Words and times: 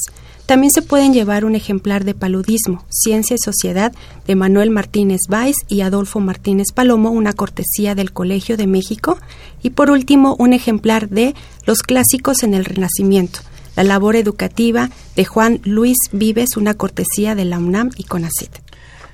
También 0.47 0.73
se 0.73 0.83
pueden 0.83 1.13
llevar 1.13 1.45
un 1.45 1.55
ejemplar 1.55 2.05
de 2.05 2.15
Paludismo, 2.15 2.85
Ciencia 2.89 3.35
y 3.35 3.45
Sociedad 3.45 3.93
de 4.27 4.35
Manuel 4.35 4.71
Martínez 4.71 5.21
Valls 5.29 5.57
y 5.69 5.83
Adolfo 5.83 6.19
Martínez 6.19 6.69
Palomo, 6.75 7.11
una 7.11 7.33
cortesía 7.33 7.95
del 7.95 8.13
Colegio 8.13 8.57
de 8.57 8.67
México. 8.67 9.19
Y 9.63 9.71
por 9.71 9.91
último, 9.91 10.35
un 10.39 10.53
ejemplar 10.53 11.09
de 11.09 11.35
Los 11.65 11.83
Clásicos 11.83 12.43
en 12.43 12.55
el 12.55 12.65
Renacimiento, 12.65 13.41
la 13.77 13.85
labor 13.85 14.17
educativa 14.17 14.91
de 15.15 15.25
Juan 15.25 15.61
Luis 15.65 15.99
Vives, 16.11 16.57
una 16.57 16.75
cortesía 16.75 17.35
de 17.35 17.45
la 17.45 17.59
UNAM 17.59 17.91
y 17.97 18.05
CONACYT. 18.05 18.66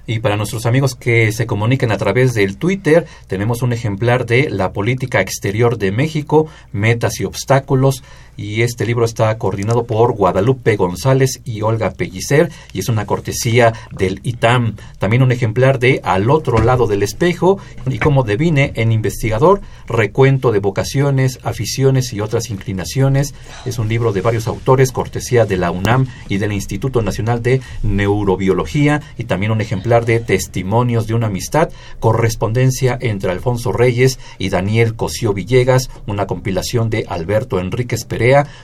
Y 0.06 0.18
para 0.18 0.36
nuestros 0.36 0.66
amigos 0.66 0.96
que 0.96 1.30
se 1.30 1.46
comuniquen 1.46 1.92
a 1.92 1.98
través 1.98 2.34
del 2.34 2.56
Twitter, 2.56 3.06
tenemos 3.28 3.62
un 3.62 3.72
ejemplar 3.72 4.26
de 4.26 4.50
La 4.50 4.72
política 4.72 5.20
exterior 5.20 5.78
de 5.78 5.92
México, 5.92 6.48
metas 6.72 7.20
y 7.20 7.24
obstáculos, 7.24 8.02
y 8.36 8.62
este 8.62 8.86
libro 8.86 9.04
está 9.04 9.36
coordinado 9.36 9.84
por 9.84 10.14
Guadalupe 10.14 10.76
González 10.76 11.42
y 11.44 11.60
Olga 11.62 11.90
Pellicer 11.90 12.50
y 12.72 12.80
es 12.80 12.88
una 12.88 13.04
cortesía 13.04 13.74
del 13.90 14.20
ITAM. 14.22 14.76
También 14.98 15.22
un 15.22 15.32
ejemplar 15.32 15.78
de 15.78 16.00
Al 16.02 16.30
otro 16.30 16.58
lado 16.58 16.86
del 16.86 17.02
espejo 17.02 17.58
y 17.86 17.98
como 17.98 18.22
devine 18.22 18.72
en 18.76 18.90
investigador, 18.90 19.60
recuento 19.86 20.50
de 20.50 20.60
vocaciones, 20.60 21.40
aficiones 21.42 22.12
y 22.12 22.20
otras 22.20 22.48
inclinaciones. 22.48 23.34
Es 23.66 23.78
un 23.78 23.88
libro 23.88 24.12
de 24.12 24.22
varios 24.22 24.48
autores, 24.48 24.92
cortesía 24.92 25.44
de 25.44 25.58
la 25.58 25.70
UNAM 25.70 26.06
y 26.28 26.38
del 26.38 26.52
Instituto 26.52 27.02
Nacional 27.02 27.42
de 27.42 27.60
Neurobiología 27.82 29.02
y 29.18 29.24
también 29.24 29.52
un 29.52 29.60
ejemplar 29.60 29.91
de 30.00 30.20
Testimonios 30.20 31.06
de 31.06 31.12
una 31.12 31.26
amistad, 31.26 31.68
correspondencia 32.00 32.96
entre 32.98 33.30
Alfonso 33.30 33.72
Reyes 33.72 34.18
y 34.38 34.48
Daniel 34.48 34.96
Cosío 34.96 35.34
Villegas, 35.34 35.90
una 36.06 36.26
compilación 36.26 36.88
de 36.88 37.04
Alberto 37.08 37.60
Enríquez 37.60 38.04
Pérez 38.06 38.22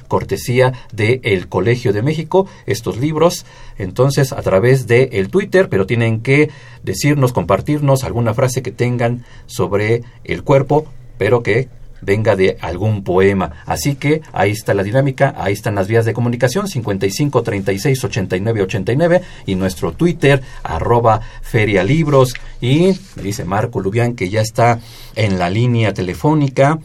cortesía 0.09 0.73
de 0.93 1.21
el 1.25 1.49
Colegio 1.49 1.93
de 1.93 2.03
México, 2.03 2.47
estos 2.65 2.97
libros, 2.97 3.45
entonces 3.77 4.33
a 4.33 4.41
través 4.41 4.87
de 4.87 5.11
el 5.13 5.29
Twitter, 5.29 5.69
pero 5.69 5.87
tienen 5.87 6.21
que 6.21 6.49
decirnos, 6.83 7.33
compartirnos 7.33 8.05
alguna 8.05 8.33
frase 8.33 8.63
que 8.63 8.73
tengan 8.73 9.25
sobre 9.47 10.03
el 10.25 10.45
cuerpo, 10.45 10.87
pero 11.19 11.43
que 11.43 11.69
venga 12.01 12.37
de 12.37 12.57
algún 12.61 13.05
poema. 13.05 13.53
Así 13.67 13.95
que 13.95 14.23
ahí 14.33 14.51
está 14.51 14.75
la 14.75 14.83
dinámica, 14.83 15.35
ahí 15.37 15.53
están 15.53 15.75
las 15.75 15.89
vías 15.89 16.05
de 16.05 16.15
comunicación 16.15 16.69
55 16.69 17.43
36 17.43 18.05
89 18.05 18.63
89 18.63 19.23
y 19.47 19.55
nuestro 19.55 19.93
Twitter 19.93 20.43
arroba 20.63 21.21
ferialibros 21.43 22.35
y 22.61 22.95
me 23.17 23.23
dice 23.23 23.45
Marco 23.45 23.81
Lubián 23.81 24.15
que 24.15 24.29
ya 24.29 24.41
está 24.41 24.81
en 25.15 25.39
la 25.39 25.51
línea 25.51 25.95
telefónica 25.95 26.79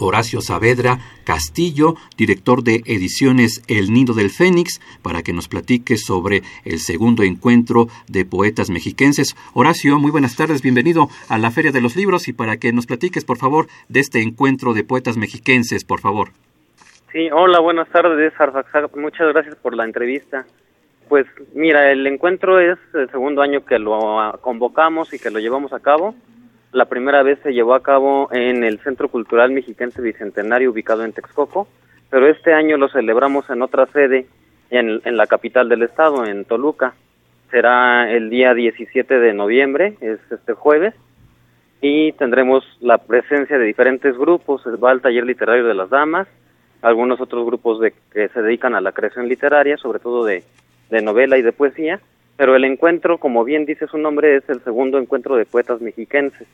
Horacio 0.00 0.40
Saavedra 0.40 0.98
Castillo, 1.24 1.94
director 2.16 2.64
de 2.64 2.82
ediciones 2.86 3.62
El 3.68 3.92
Nido 3.92 4.14
del 4.14 4.30
Fénix, 4.30 4.80
para 5.02 5.22
que 5.22 5.32
nos 5.32 5.48
platique 5.48 5.96
sobre 5.96 6.42
el 6.64 6.78
segundo 6.78 7.22
encuentro 7.22 7.86
de 8.08 8.24
poetas 8.24 8.70
mexiquenses. 8.70 9.36
Horacio, 9.54 9.98
muy 9.98 10.10
buenas 10.10 10.36
tardes, 10.36 10.62
bienvenido 10.62 11.08
a 11.28 11.38
la 11.38 11.50
Feria 11.50 11.70
de 11.70 11.80
los 11.80 11.96
Libros 11.96 12.28
y 12.28 12.32
para 12.32 12.56
que 12.56 12.72
nos 12.72 12.86
platiques, 12.86 13.24
por 13.24 13.36
favor, 13.36 13.66
de 13.88 14.00
este 14.00 14.22
encuentro 14.22 14.72
de 14.72 14.84
poetas 14.84 15.16
mexiquenses, 15.16 15.84
por 15.84 16.00
favor. 16.00 16.30
Sí, 17.12 17.28
hola, 17.30 17.60
buenas 17.60 17.88
tardes, 17.88 18.32
Muchas 18.96 19.28
gracias 19.32 19.56
por 19.56 19.76
la 19.76 19.84
entrevista. 19.84 20.46
Pues 21.08 21.26
mira, 21.54 21.90
el 21.90 22.06
encuentro 22.06 22.60
es 22.60 22.78
el 22.94 23.10
segundo 23.10 23.42
año 23.42 23.64
que 23.64 23.80
lo 23.80 24.38
convocamos 24.40 25.12
y 25.12 25.18
que 25.18 25.30
lo 25.30 25.40
llevamos 25.40 25.72
a 25.72 25.80
cabo. 25.80 26.14
La 26.72 26.84
primera 26.84 27.24
vez 27.24 27.40
se 27.42 27.52
llevó 27.52 27.74
a 27.74 27.82
cabo 27.82 28.28
en 28.32 28.62
el 28.62 28.78
Centro 28.78 29.08
Cultural 29.08 29.50
Mexiquense 29.50 30.00
Bicentenario 30.00 30.70
ubicado 30.70 31.04
en 31.04 31.12
Texcoco, 31.12 31.66
pero 32.10 32.28
este 32.28 32.52
año 32.52 32.76
lo 32.76 32.88
celebramos 32.88 33.50
en 33.50 33.62
otra 33.62 33.86
sede 33.86 34.26
en, 34.70 35.00
en 35.04 35.16
la 35.16 35.26
capital 35.26 35.68
del 35.68 35.82
estado, 35.82 36.24
en 36.24 36.44
Toluca. 36.44 36.94
Será 37.50 38.08
el 38.12 38.30
día 38.30 38.54
17 38.54 39.18
de 39.18 39.34
noviembre, 39.34 39.96
es 40.00 40.20
este 40.30 40.52
jueves, 40.52 40.94
y 41.80 42.12
tendremos 42.12 42.64
la 42.80 42.98
presencia 42.98 43.58
de 43.58 43.64
diferentes 43.64 44.16
grupos. 44.16 44.62
Va 44.82 44.92
al 44.92 45.00
taller 45.00 45.24
literario 45.24 45.66
de 45.66 45.74
las 45.74 45.90
damas, 45.90 46.28
algunos 46.82 47.20
otros 47.20 47.44
grupos 47.46 47.80
de, 47.80 47.92
que 48.12 48.28
se 48.28 48.42
dedican 48.42 48.76
a 48.76 48.80
la 48.80 48.92
creación 48.92 49.28
literaria, 49.28 49.76
sobre 49.76 49.98
todo 49.98 50.24
de, 50.24 50.44
de 50.90 51.02
novela 51.02 51.36
y 51.36 51.42
de 51.42 51.52
poesía, 51.52 52.00
pero 52.40 52.56
el 52.56 52.64
encuentro, 52.64 53.18
como 53.18 53.44
bien 53.44 53.66
dice 53.66 53.86
su 53.86 53.98
nombre, 53.98 54.36
es 54.36 54.48
el 54.48 54.64
segundo 54.64 54.96
encuentro 54.96 55.36
de 55.36 55.44
poetas 55.44 55.82
mexiquenses. 55.82 56.48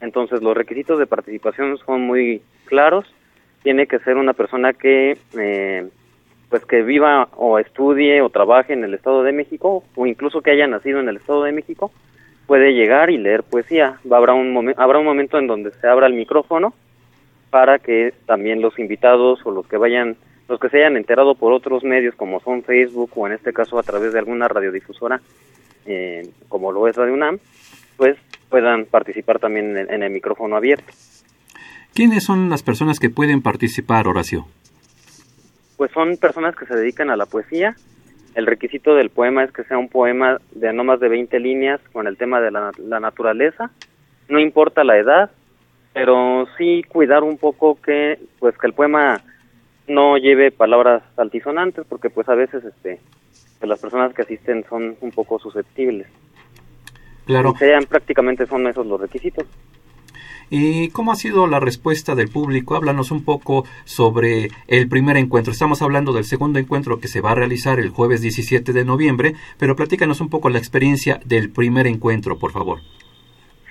Entonces 0.00 0.40
los 0.40 0.56
requisitos 0.56 1.00
de 1.00 1.08
participación 1.08 1.78
son 1.78 2.02
muy 2.02 2.42
claros. 2.66 3.12
Tiene 3.64 3.88
que 3.88 3.98
ser 3.98 4.18
una 4.18 4.34
persona 4.34 4.72
que 4.72 5.18
eh, 5.36 5.88
pues 6.48 6.64
que 6.64 6.82
viva 6.82 7.26
o 7.34 7.58
estudie 7.58 8.22
o 8.22 8.30
trabaje 8.30 8.72
en 8.72 8.84
el 8.84 8.94
Estado 8.94 9.24
de 9.24 9.32
México 9.32 9.82
o 9.96 10.06
incluso 10.06 10.42
que 10.42 10.52
haya 10.52 10.68
nacido 10.68 11.00
en 11.00 11.08
el 11.08 11.16
Estado 11.16 11.42
de 11.42 11.50
México 11.50 11.90
puede 12.46 12.74
llegar 12.74 13.10
y 13.10 13.18
leer 13.18 13.42
poesía. 13.42 13.98
Habrá 14.08 14.32
un 14.32 14.74
habrá 14.76 15.00
un 15.00 15.06
momento 15.06 15.40
en 15.40 15.48
donde 15.48 15.72
se 15.72 15.88
abra 15.88 16.06
el 16.06 16.14
micrófono 16.14 16.72
para 17.50 17.80
que 17.80 18.14
también 18.26 18.62
los 18.62 18.78
invitados 18.78 19.40
o 19.44 19.50
los 19.50 19.66
que 19.66 19.76
vayan 19.76 20.16
los 20.48 20.60
que 20.60 20.68
se 20.68 20.78
hayan 20.78 20.96
enterado 20.96 21.34
por 21.34 21.52
otros 21.52 21.82
medios 21.84 22.14
como 22.14 22.40
son 22.40 22.62
Facebook 22.62 23.10
o 23.16 23.26
en 23.26 23.32
este 23.34 23.52
caso 23.52 23.78
a 23.78 23.82
través 23.82 24.12
de 24.12 24.18
alguna 24.18 24.48
radiodifusora 24.48 25.20
eh, 25.86 26.28
como 26.48 26.72
lo 26.72 26.88
es 26.88 26.96
Radio 26.96 27.14
UNAM, 27.14 27.38
pues 27.96 28.16
puedan 28.48 28.86
participar 28.86 29.38
también 29.38 29.76
en, 29.76 30.02
el 30.02 30.10
micrófono 30.10 30.56
abierto. 30.56 30.92
¿Quiénes 31.94 32.24
son 32.24 32.50
las 32.50 32.62
personas 32.62 32.98
que 32.98 33.08
pueden 33.08 33.40
participar, 33.40 34.06
Horacio? 34.06 34.46
Pues 35.76 35.90
son 35.92 36.16
personas 36.16 36.54
que 36.56 36.66
se 36.66 36.74
dedican 36.74 37.10
a 37.10 37.16
la 37.16 37.26
poesía. 37.26 37.74
El 38.34 38.46
requisito 38.46 38.94
del 38.94 39.10
poema 39.10 39.44
es 39.44 39.52
que 39.52 39.64
sea 39.64 39.78
un 39.78 39.88
poema 39.88 40.38
de 40.52 40.72
no 40.72 40.84
más 40.84 41.00
de 41.00 41.08
20 41.08 41.38
líneas 41.40 41.80
con 41.92 42.06
el 42.06 42.16
tema 42.16 42.40
de 42.40 42.50
la, 42.50 42.72
la 42.78 43.00
naturaleza. 43.00 43.70
No 44.28 44.38
importa 44.40 44.84
la 44.84 44.98
edad, 44.98 45.30
pero 45.94 46.46
sí 46.58 46.82
cuidar 46.88 47.22
un 47.22 47.38
poco 47.38 47.80
que 47.80 48.18
pues 48.38 48.58
que 48.58 48.66
el 48.66 48.74
poema 48.74 49.22
no 49.88 50.16
lleve 50.16 50.50
palabras 50.50 51.02
altisonantes 51.16 51.84
porque 51.88 52.10
pues 52.10 52.28
a 52.28 52.34
veces 52.34 52.64
este 52.64 53.00
pues, 53.58 53.68
las 53.68 53.80
personas 53.80 54.14
que 54.14 54.22
asisten 54.22 54.64
son 54.68 54.96
un 55.00 55.10
poco 55.10 55.38
susceptibles. 55.38 56.06
Claro. 57.24 57.54
sean 57.58 57.84
prácticamente 57.86 58.46
son 58.46 58.66
esos 58.68 58.86
los 58.86 59.00
requisitos. 59.00 59.44
¿Y 60.48 60.90
cómo 60.90 61.10
ha 61.10 61.16
sido 61.16 61.48
la 61.48 61.58
respuesta 61.58 62.14
del 62.14 62.28
público? 62.28 62.76
Háblanos 62.76 63.10
un 63.10 63.24
poco 63.24 63.64
sobre 63.84 64.50
el 64.68 64.88
primer 64.88 65.16
encuentro. 65.16 65.52
Estamos 65.52 65.82
hablando 65.82 66.12
del 66.12 66.22
segundo 66.22 66.60
encuentro 66.60 67.00
que 67.00 67.08
se 67.08 67.20
va 67.20 67.32
a 67.32 67.34
realizar 67.34 67.80
el 67.80 67.90
jueves 67.90 68.22
17 68.22 68.72
de 68.72 68.84
noviembre, 68.84 69.34
pero 69.58 69.74
platícanos 69.74 70.20
un 70.20 70.30
poco 70.30 70.48
la 70.48 70.58
experiencia 70.58 71.18
del 71.24 71.50
primer 71.50 71.88
encuentro, 71.88 72.38
por 72.38 72.52
favor. 72.52 72.78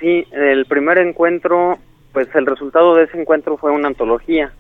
Sí, 0.01 0.25
el 0.33 0.65
primer 0.65 0.97
encuentro, 0.97 1.77
pues 2.11 2.27
el 2.35 2.45
resultado 2.45 2.93
de 2.95 3.05
ese 3.05 3.21
encuentro 3.21 3.55
fue 3.55 3.71
una 3.71 3.87
antología 3.87 4.51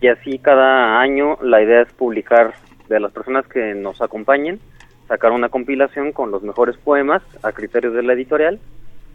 y 0.00 0.08
así 0.08 0.38
cada 0.38 1.00
año 1.00 1.38
la 1.42 1.62
idea 1.62 1.82
es 1.82 1.92
publicar 1.92 2.54
de 2.88 3.00
las 3.00 3.12
personas 3.12 3.46
que 3.46 3.74
nos 3.74 4.00
acompañen, 4.00 4.60
sacar 5.08 5.32
una 5.32 5.48
compilación 5.48 6.12
con 6.12 6.30
los 6.30 6.42
mejores 6.42 6.76
poemas 6.76 7.22
a 7.42 7.52
criterios 7.52 7.94
de 7.94 8.02
la 8.02 8.12
editorial 8.12 8.60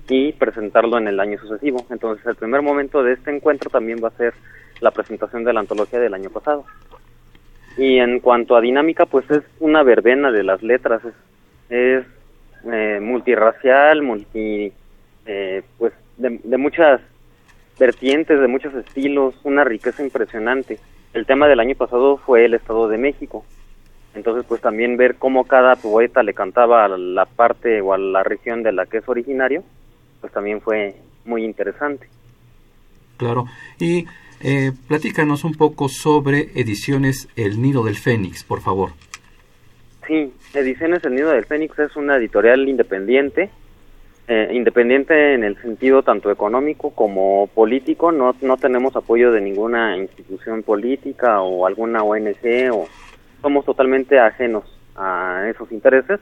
y 0.10 0.34
presentarlo 0.34 0.98
en 0.98 1.08
el 1.08 1.20
año 1.20 1.40
sucesivo. 1.40 1.86
Entonces 1.90 2.26
el 2.26 2.36
primer 2.36 2.62
momento 2.62 3.04
de 3.04 3.14
este 3.14 3.34
encuentro 3.34 3.70
también 3.70 4.00
va 4.04 4.10
a 4.10 4.18
ser 4.18 4.34
la 4.82 4.92
presentación 4.92 5.44
de 5.44 5.54
la 5.54 5.62
antología 5.62 6.00
del 6.00 6.14
año 6.14 6.30
pasado. 6.30 6.66
Y 7.78 7.98
en 7.98 8.20
cuanto 8.20 8.56
a 8.56 8.62
dinámica, 8.62 9.06
pues 9.06 9.30
es 9.32 9.44
una 9.60 9.82
verbena 9.82 10.32
de 10.32 10.44
las 10.44 10.62
letras, 10.62 11.02
es, 11.70 12.04
eh, 12.72 13.00
multirracial, 13.02 14.02
multi, 14.04 14.72
eh, 15.26 15.64
pues 15.78 15.94
de 16.18 16.58
muchas 16.58 17.02
vertientes, 17.80 18.40
de 18.40 18.48
muchos 18.48 18.74
estilos, 18.74 19.36
una 19.44 19.64
riqueza 19.64 20.04
impresionante. 20.04 20.80
El 21.14 21.25
tema 21.25 21.48
del 21.48 21.60
año 21.60 21.75
pasado 21.75 22.18
fue 22.18 22.46
el 22.46 22.54
Estado 22.54 22.88
de 22.88 22.98
México. 22.98 23.46
Entonces, 24.16 24.46
pues 24.48 24.62
también 24.62 24.96
ver 24.98 25.16
cómo 25.16 25.46
cada 25.46 25.75
poeta 25.75 26.22
le 26.22 26.34
cantaba 26.34 26.86
a 26.86 26.88
la 26.88 27.25
parte 27.25 27.81
o 27.81 27.94
a 27.94 27.98
la 27.98 28.24
región 28.24 28.62
de 28.62 28.72
la 28.72 28.86
que 28.86 28.98
es 28.98 29.10
originario, 29.10 29.64
pues 30.22 30.31
también 30.31 30.62
fue 30.62 30.96
muy 31.25 31.44
interesante. 31.44 32.08
Claro. 33.18 33.46
Y 33.80 34.06
eh, 34.42 34.72
platícanos 34.88 35.44
un 35.44 35.54
poco 35.54 35.90
sobre 35.90 36.52
Ediciones 36.56 37.28
El 37.36 37.62
Nido 37.62 37.84
del 37.84 37.96
Fénix, 37.96 38.44
por 38.44 38.62
favor. 38.62 38.92
Sí, 40.08 40.31
Ediciones 40.54 41.04
El 41.06 41.16
Nido 41.16 41.31
del 41.31 41.46
Fénix 41.46 41.80
es 41.80 41.96
una 41.96 42.18
editorial 42.18 42.68
independiente 42.68 43.50
eh, 44.34 44.50
independiente 44.52 45.36
en 45.36 45.44
el 45.44 45.56
sentido 45.62 46.02
tanto 46.02 46.32
económico 46.32 46.90
como 46.90 47.48
político, 47.54 48.12
no, 48.12 48.36
no 48.42 48.58
tenemos 48.58 48.96
apoyo 48.96 49.32
de 49.32 49.42
ninguna 49.42 49.96
institución 49.98 50.64
política 50.64 51.42
o 51.42 51.68
alguna 51.68 52.02
ONG 52.02 52.72
o 52.72 52.88
somos 53.44 53.64
totalmente 53.64 54.20
ajenos 54.20 54.64
a 54.96 55.46
esos 55.50 55.72
intereses. 55.72 56.20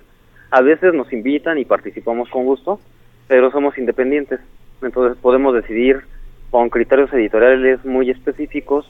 A 0.50 0.62
veces 0.62 0.94
nos 0.94 1.14
invitan 1.14 1.58
y 1.58 1.64
participamos 1.64 2.30
con 2.30 2.44
gusto, 2.44 2.82
pero 3.28 3.50
somos 3.50 3.78
independientes, 3.78 4.42
entonces 4.82 5.18
podemos 5.22 5.54
decidir 5.54 6.02
con 6.50 6.70
criterios 6.70 7.14
editoriales 7.14 7.86
muy 7.86 8.10
específicos 8.10 8.86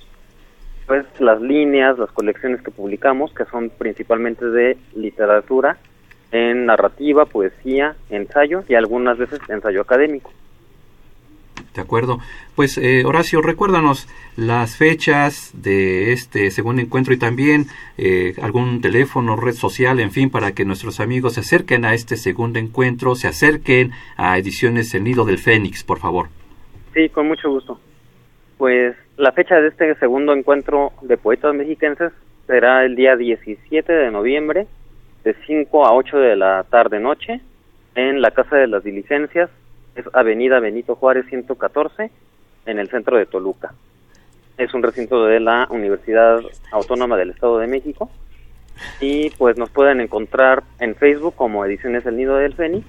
pues 0.88 1.06
las 1.20 1.40
líneas, 1.40 2.00
las 2.00 2.12
colecciones 2.12 2.62
que 2.64 2.72
publicamos, 2.72 3.32
que 3.34 3.46
son 3.46 3.70
principalmente 3.70 4.46
de 4.46 4.78
literatura 4.96 5.78
en 6.32 6.66
narrativa, 6.66 7.26
poesía, 7.26 7.96
ensayo 8.10 8.64
y 8.68 8.76
algunas 8.76 9.18
veces 9.18 9.40
ensayo 9.50 9.82
académico. 9.82 10.32
De 11.76 11.82
acuerdo. 11.82 12.20
Pues 12.56 12.78
eh, 12.78 13.06
Horacio, 13.06 13.42
recuérdanos 13.42 14.08
las 14.36 14.76
fechas 14.76 15.52
de 15.54 16.12
este 16.12 16.52
segundo 16.52 16.82
encuentro 16.82 17.14
y 17.14 17.18
también 17.18 17.66
eh, 17.98 18.34
algún 18.42 18.82
teléfono, 18.82 19.38
red 19.38 19.54
social, 19.54 20.00
en 20.00 20.12
fin, 20.12 20.30
para 20.30 20.52
que 20.52 20.66
nuestros 20.66 21.00
amigos 21.00 21.34
se 21.36 21.42
acerquen 21.42 21.86
a 21.86 21.94
este 21.94 22.18
segundo 22.18 22.60
encuentro, 22.60 23.16
se 23.16 23.28
acerquen 23.28 23.92
a 24.18 24.38
Ediciones 24.38 24.94
El 24.94 25.06
Nido 25.06 25.24
del 25.24 25.38
Fénix, 25.38 25.84
por 25.84 26.00
favor. 26.00 26.28
Sí, 26.94 27.08
con 27.10 27.28
mucho 27.28 27.50
gusto. 27.50 27.80
Pues 28.58 28.96
la 29.18 29.32
fecha 29.32 29.56
de 29.62 29.70
este 29.70 29.96
segundo 29.96 30.34
encuentro 30.34 30.92
de 31.02 31.18
poetas 31.18 31.56
mexiquenses 31.56 32.12
será 32.48 32.84
el 32.84 32.96
día 32.96 33.16
17 33.16 33.94
de 33.94 34.12
noviembre 34.12 34.68
de 35.24 35.36
5 35.46 35.86
a 35.86 35.94
8 35.94 36.18
de 36.18 36.36
la 36.36 36.66
tarde 36.70 37.00
noche 37.00 37.40
en 37.96 38.22
la 38.22 38.32
Casa 38.32 38.58
de 38.58 38.68
las 38.68 38.84
Diligencias, 38.84 39.50
es 39.96 40.06
Avenida 40.14 40.60
Benito 40.60 40.96
Juárez 40.96 41.26
114 41.28 42.12
en 42.66 42.80
el 42.80 42.90
centro 42.90 43.18
de 43.18 43.26
Toluca. 43.26 43.74
Es 44.58 44.74
un 44.74 44.84
recinto 44.84 45.26
de 45.26 45.40
la 45.40 45.68
Universidad 45.70 46.42
Autónoma 46.72 47.16
del 47.18 47.30
Estado 47.32 47.60
de 47.60 47.68
México 47.68 48.10
y 49.00 49.30
pues 49.32 49.58
nos 49.58 49.70
pueden 49.70 50.02
encontrar 50.02 50.64
en 50.80 50.96
Facebook 50.96 51.36
como 51.36 51.64
Ediciones 51.66 52.06
El 52.06 52.18
Nido 52.18 52.36
del 52.38 52.56
Fénix 52.56 52.86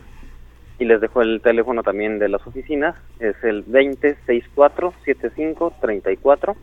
y 0.78 0.84
les 0.84 1.00
dejo 1.00 1.22
el 1.22 1.40
teléfono 1.40 1.82
también 1.82 2.18
de 2.18 2.28
las 2.28 2.46
oficinas, 2.46 2.94
es 3.20 3.36
el 3.44 3.64
20647534, 3.66 6.56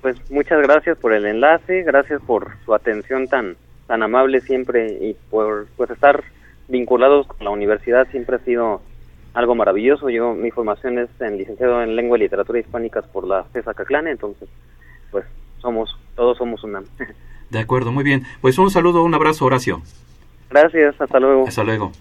Pues 0.03 0.19
muchas 0.31 0.61
gracias 0.61 0.99
por 0.99 1.15
el 1.15 1.25
enlace, 1.25 1.83
gracias 1.83 2.21
por 2.21 2.59
su 2.67 2.75
atención 2.75 3.27
tan, 3.27 3.57
tan 3.87 4.03
amable 4.03 4.43
siempre 4.43 4.99
y 5.01 5.17
por 5.31 5.67
pues 5.79 5.89
estar 5.89 6.25
vinculados 6.69 7.27
con 7.27 7.43
la 7.43 7.49
universidad 7.49 8.07
siempre 8.11 8.37
ha 8.37 8.41
sido 8.41 8.83
algo 9.33 9.55
maravilloso. 9.55 10.11
Yo 10.11 10.35
mi 10.35 10.51
formación 10.51 10.99
es 10.99 11.09
en 11.23 11.39
licenciado 11.39 11.83
en 11.83 11.97
lengua 11.97 12.19
y 12.19 12.21
literatura 12.21 12.59
hispánicas 12.59 13.07
por 13.07 13.27
la 13.27 13.45
CESA 13.55 13.73
Caclane, 13.73 14.11
entonces 14.11 14.51
pues 15.17 15.25
somos 15.63 15.97
todos 16.15 16.37
somos 16.37 16.63
una. 16.63 16.83
De 17.51 17.59
acuerdo, 17.59 17.91
muy 17.91 18.05
bien. 18.05 18.25
Pues 18.43 18.59
un 18.59 18.71
saludo, 18.71 19.03
un 19.03 19.15
abrazo, 19.15 19.47
Horacio. 19.47 19.81
Gracias, 20.51 21.01
hasta 21.01 21.19
luego. 21.19 21.47
Hasta 21.47 21.65
luego. 21.65 21.93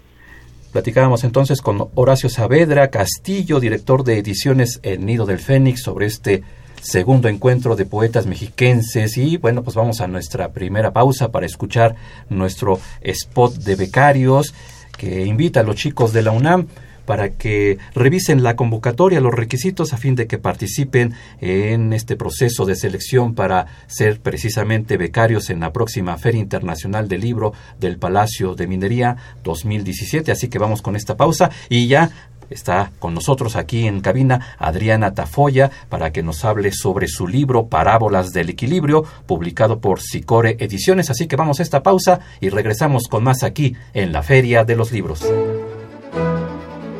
Platicábamos 0.72 1.24
entonces 1.24 1.62
con 1.62 1.88
Horacio 1.94 2.28
Saavedra 2.28 2.90
Castillo, 2.90 3.58
director 3.58 4.04
de 4.04 4.18
ediciones 4.18 4.80
El 4.82 5.06
Nido 5.06 5.24
del 5.24 5.38
Fénix, 5.38 5.82
sobre 5.82 6.06
este 6.06 6.42
segundo 6.82 7.28
encuentro 7.28 7.74
de 7.74 7.86
poetas 7.86 8.26
mexiquenses. 8.26 9.16
Y 9.16 9.38
bueno, 9.38 9.62
pues 9.62 9.76
vamos 9.76 10.02
a 10.02 10.06
nuestra 10.06 10.52
primera 10.52 10.92
pausa 10.92 11.32
para 11.32 11.46
escuchar 11.46 11.94
nuestro 12.28 12.78
spot 13.00 13.54
de 13.54 13.76
becarios 13.76 14.54
que 14.98 15.24
invita 15.24 15.60
a 15.60 15.62
los 15.62 15.76
chicos 15.76 16.12
de 16.12 16.22
la 16.22 16.32
UNAM 16.32 16.66
para 17.06 17.30
que 17.30 17.78
revisen 17.94 18.42
la 18.42 18.56
convocatoria, 18.56 19.20
los 19.20 19.34
requisitos 19.34 19.92
a 19.92 19.96
fin 19.96 20.14
de 20.14 20.26
que 20.26 20.38
participen 20.38 21.14
en 21.40 21.92
este 21.92 22.16
proceso 22.16 22.66
de 22.66 22.76
selección 22.76 23.34
para 23.34 23.66
ser 23.86 24.20
precisamente 24.20 24.96
becarios 24.96 25.50
en 25.50 25.60
la 25.60 25.72
próxima 25.72 26.18
Feria 26.18 26.40
Internacional 26.40 27.08
del 27.08 27.22
Libro 27.22 27.52
del 27.80 27.98
Palacio 27.98 28.54
de 28.54 28.66
Minería 28.66 29.16
2017. 29.44 30.32
Así 30.32 30.48
que 30.48 30.58
vamos 30.58 30.82
con 30.82 30.96
esta 30.96 31.16
pausa 31.16 31.50
y 31.68 31.86
ya 31.86 32.10
Está 32.50 32.92
con 32.98 33.14
nosotros 33.14 33.56
aquí 33.56 33.86
en 33.86 34.00
cabina 34.00 34.54
Adriana 34.58 35.14
Tafoya 35.14 35.70
para 35.88 36.12
que 36.12 36.22
nos 36.22 36.44
hable 36.44 36.70
sobre 36.72 37.08
su 37.08 37.26
libro 37.26 37.66
Parábolas 37.66 38.32
del 38.32 38.50
Equilibrio, 38.50 39.04
publicado 39.26 39.80
por 39.80 40.00
Sicore 40.00 40.56
Ediciones. 40.60 41.10
Así 41.10 41.26
que 41.26 41.36
vamos 41.36 41.60
a 41.60 41.62
esta 41.62 41.82
pausa 41.82 42.20
y 42.40 42.50
regresamos 42.50 43.08
con 43.08 43.24
más 43.24 43.42
aquí 43.42 43.74
en 43.94 44.12
la 44.12 44.22
Feria 44.22 44.64
de 44.64 44.76
los 44.76 44.92
Libros. 44.92 45.26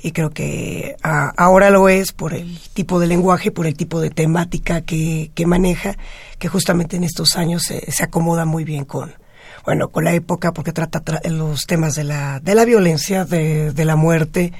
y 0.00 0.12
creo 0.12 0.30
que 0.30 0.96
ahora 1.02 1.68
lo 1.68 1.90
es 1.90 2.12
por 2.12 2.32
el 2.32 2.58
tipo 2.72 2.98
de 2.98 3.08
lenguaje, 3.08 3.50
por 3.50 3.66
el 3.66 3.76
tipo 3.76 4.00
de 4.00 4.08
temática 4.08 4.80
que, 4.80 5.32
que 5.34 5.44
maneja, 5.44 5.98
que 6.38 6.48
justamente 6.48 6.96
en 6.96 7.04
estos 7.04 7.36
años 7.36 7.64
se, 7.64 7.92
se 7.92 8.04
acomoda 8.04 8.46
muy 8.46 8.64
bien 8.64 8.86
con 8.86 9.25
bueno, 9.66 9.88
con 9.88 10.04
la 10.04 10.14
época, 10.14 10.52
porque 10.52 10.72
trata 10.72 11.00
tra 11.00 11.20
los 11.28 11.66
temas 11.66 11.96
de 11.96 12.04
la, 12.04 12.38
de 12.38 12.54
la 12.54 12.64
violencia, 12.64 13.24
de, 13.24 13.72
de 13.72 13.84
la 13.84 13.96
muerte, 13.96 14.52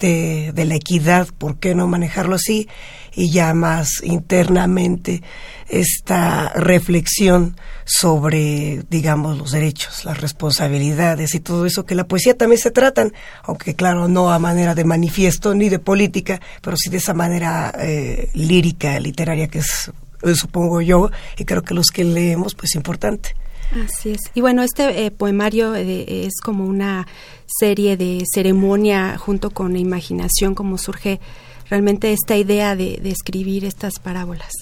de, 0.00 0.50
de, 0.54 0.64
la 0.64 0.76
equidad, 0.76 1.28
¿por 1.36 1.58
qué 1.58 1.74
no 1.74 1.86
manejarlo 1.86 2.36
así? 2.36 2.66
Y 3.14 3.30
ya 3.30 3.52
más 3.52 4.02
internamente 4.02 5.22
esta 5.68 6.54
reflexión 6.54 7.56
sobre, 7.84 8.82
digamos, 8.88 9.36
los 9.36 9.52
derechos, 9.52 10.06
las 10.06 10.22
responsabilidades 10.22 11.34
y 11.34 11.40
todo 11.40 11.66
eso 11.66 11.84
que 11.84 11.94
la 11.94 12.04
poesía 12.04 12.34
también 12.34 12.60
se 12.60 12.70
tratan, 12.70 13.12
aunque 13.42 13.74
claro, 13.74 14.08
no 14.08 14.32
a 14.32 14.38
manera 14.38 14.74
de 14.74 14.84
manifiesto 14.84 15.54
ni 15.54 15.68
de 15.68 15.78
política, 15.78 16.40
pero 16.62 16.78
sí 16.78 16.88
de 16.88 16.96
esa 16.96 17.12
manera 17.12 17.74
eh, 17.78 18.30
lírica, 18.32 18.98
literaria 19.00 19.48
que 19.48 19.58
es, 19.58 19.92
supongo 20.34 20.80
yo, 20.80 21.10
y 21.36 21.44
creo 21.44 21.62
que 21.62 21.74
los 21.74 21.88
que 21.88 22.04
leemos, 22.04 22.54
pues 22.54 22.74
importante. 22.74 23.34
Así 23.72 24.10
es. 24.10 24.20
Y 24.34 24.40
bueno, 24.40 24.62
este 24.62 25.06
eh, 25.06 25.10
poemario 25.10 25.74
eh, 25.74 26.26
es 26.26 26.40
como 26.42 26.64
una 26.64 27.06
serie 27.46 27.96
de 27.96 28.22
ceremonia 28.32 29.18
junto 29.18 29.50
con 29.50 29.76
imaginación, 29.76 30.54
como 30.54 30.78
surge 30.78 31.20
realmente 31.68 32.12
esta 32.12 32.36
idea 32.36 32.76
de, 32.76 33.00
escribir 33.04 33.64
estas 33.64 33.98
parábolas. 33.98 34.52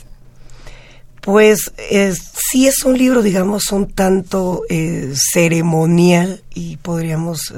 Pues 1.20 1.72
eh, 1.78 2.14
sí 2.50 2.66
es 2.66 2.84
un 2.84 2.98
libro, 2.98 3.22
digamos, 3.22 3.72
un 3.72 3.90
tanto 3.92 4.62
eh, 4.68 5.12
ceremonial 5.32 6.42
y 6.54 6.76
podríamos 6.78 7.52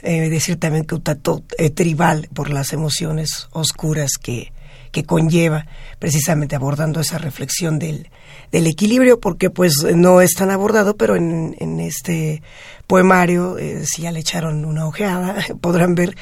decir 0.00 0.60
también 0.60 0.84
que 0.84 0.94
un 0.94 1.02
tanto 1.02 1.42
tribal 1.74 2.28
por 2.32 2.50
las 2.50 2.72
emociones 2.72 3.48
oscuras 3.50 4.12
que, 4.16 4.52
que 4.90 5.04
conlleva 5.04 5.66
precisamente 5.98 6.56
abordando 6.56 7.00
esa 7.00 7.18
reflexión 7.18 7.78
del, 7.78 8.10
del 8.52 8.66
equilibrio, 8.66 9.20
porque 9.20 9.50
pues 9.50 9.74
no 9.94 10.20
es 10.20 10.34
tan 10.34 10.50
abordado, 10.50 10.96
pero 10.96 11.16
en, 11.16 11.56
en 11.58 11.80
este 11.80 12.42
poemario, 12.86 13.58
eh, 13.58 13.84
si 13.84 14.02
ya 14.02 14.12
le 14.12 14.20
echaron 14.20 14.64
una 14.64 14.86
ojeada, 14.86 15.36
podrán 15.60 15.94
ver 15.94 16.16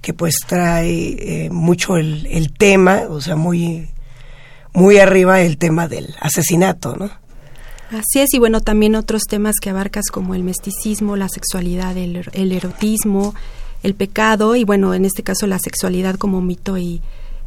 que 0.00 0.14
pues 0.14 0.36
trae 0.46 1.44
eh, 1.44 1.50
mucho 1.50 1.96
el, 1.96 2.26
el, 2.26 2.52
tema, 2.52 3.02
o 3.08 3.20
sea, 3.20 3.36
muy, 3.36 3.88
muy 4.72 4.98
arriba 4.98 5.40
el 5.40 5.58
tema 5.58 5.88
del 5.88 6.14
asesinato, 6.20 6.96
¿no? 6.96 7.10
Así 7.90 8.20
es, 8.20 8.32
y 8.32 8.38
bueno, 8.38 8.62
también 8.62 8.94
otros 8.94 9.24
temas 9.28 9.56
que 9.60 9.68
abarcas 9.68 10.06
como 10.10 10.34
el 10.34 10.42
misticismo, 10.42 11.14
la 11.16 11.28
sexualidad, 11.28 11.94
el, 11.98 12.24
el 12.32 12.52
erotismo, 12.52 13.34
el 13.82 13.94
pecado, 13.94 14.56
y 14.56 14.64
bueno, 14.64 14.94
en 14.94 15.04
este 15.04 15.22
caso 15.22 15.46
la 15.46 15.58
sexualidad 15.58 16.14
como 16.14 16.40
mito 16.40 16.78
y, 16.78 17.02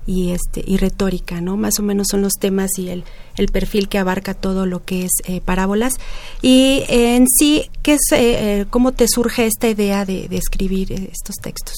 y 0.07 0.31
este 0.31 0.63
y 0.65 0.77
retórica 0.77 1.41
no 1.41 1.57
más 1.57 1.79
o 1.79 1.83
menos 1.83 2.07
son 2.09 2.21
los 2.21 2.33
temas 2.33 2.77
y 2.77 2.89
el, 2.89 3.03
el 3.37 3.47
perfil 3.47 3.89
que 3.89 3.97
abarca 3.97 4.33
todo 4.33 4.65
lo 4.65 4.83
que 4.83 5.05
es 5.05 5.11
eh, 5.25 5.41
parábolas. 5.41 5.95
Y 6.41 6.83
eh, 6.89 7.15
en 7.15 7.27
sí 7.27 7.69
qué 7.81 7.93
es 7.93 8.11
eh, 8.11 8.17
eh, 8.61 8.65
cómo 8.69 8.91
te 8.91 9.07
surge 9.07 9.45
esta 9.45 9.67
idea 9.67 10.05
de, 10.05 10.27
de 10.27 10.37
escribir 10.37 10.91
estos 10.91 11.35
textos 11.41 11.75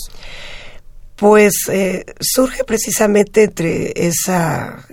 pues 1.15 1.53
surge 2.19 2.63
precisamente 2.63 3.45
entre 3.45 3.91
esa 4.07 4.85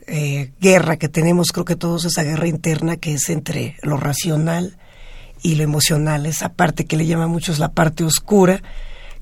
guerra 0.58 0.96
que 0.96 1.10
tenemos 1.10 1.52
creo 1.52 1.66
que 1.66 1.76
todos 1.76 2.06
esa 2.06 2.22
guerra 2.22 2.48
interna 2.48 2.96
que 2.96 3.12
es 3.12 3.28
entre 3.28 3.76
lo 3.82 3.98
racional 3.98 4.78
y 5.42 5.56
lo 5.56 5.64
emocional 5.64 6.24
esa 6.24 6.48
parte 6.48 6.86
que 6.86 6.96
le 6.96 7.04
llama 7.04 7.26
muchos 7.26 7.58
la 7.58 7.72
parte 7.72 8.04
oscura 8.04 8.62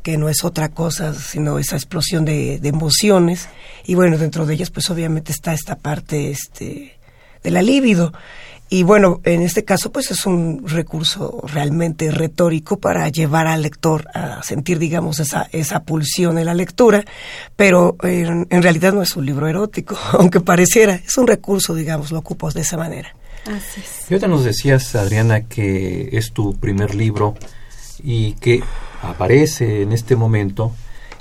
que 0.02 0.16
no 0.18 0.28
es 0.28 0.44
otra 0.44 0.70
cosa 0.70 1.14
sino 1.14 1.58
esa 1.58 1.76
explosión 1.76 2.24
de, 2.24 2.58
de, 2.58 2.68
emociones. 2.68 3.48
Y 3.84 3.94
bueno 3.94 4.18
dentro 4.18 4.46
de 4.46 4.54
ellas 4.54 4.70
pues 4.70 4.90
obviamente 4.90 5.32
está 5.32 5.54
esta 5.54 5.76
parte 5.76 6.30
este 6.30 6.98
de 7.42 7.50
la 7.50 7.62
libido. 7.62 8.12
Y 8.72 8.84
bueno, 8.84 9.20
en 9.24 9.42
este 9.42 9.66
caso 9.66 9.92
pues 9.92 10.10
es 10.10 10.24
un 10.24 10.66
recurso 10.66 11.42
realmente 11.46 12.10
retórico 12.10 12.78
para 12.78 13.06
llevar 13.10 13.46
al 13.46 13.60
lector 13.60 14.08
a 14.14 14.42
sentir, 14.42 14.78
digamos, 14.78 15.20
esa, 15.20 15.46
esa 15.52 15.82
pulsión 15.82 16.38
en 16.38 16.46
la 16.46 16.54
lectura, 16.54 17.04
pero 17.54 17.96
en, 18.02 18.46
realidad 18.62 18.94
no 18.94 19.02
es 19.02 19.14
un 19.14 19.26
libro 19.26 19.46
erótico, 19.46 19.98
aunque 20.12 20.40
pareciera, 20.40 20.94
es 20.94 21.18
un 21.18 21.26
recurso, 21.26 21.74
digamos, 21.74 22.12
lo 22.12 22.20
ocupas 22.20 22.54
de 22.54 22.62
esa 22.62 22.78
manera. 22.78 23.14
Así 23.44 23.82
es. 23.82 24.10
Y 24.10 24.14
ahorita 24.14 24.28
nos 24.28 24.42
decías, 24.42 24.94
Adriana, 24.94 25.42
que 25.42 26.08
es 26.12 26.32
tu 26.32 26.54
primer 26.54 26.94
libro 26.94 27.34
y 28.02 28.32
que 28.34 28.62
aparece 29.02 29.82
en 29.82 29.92
este 29.92 30.16
momento. 30.16 30.72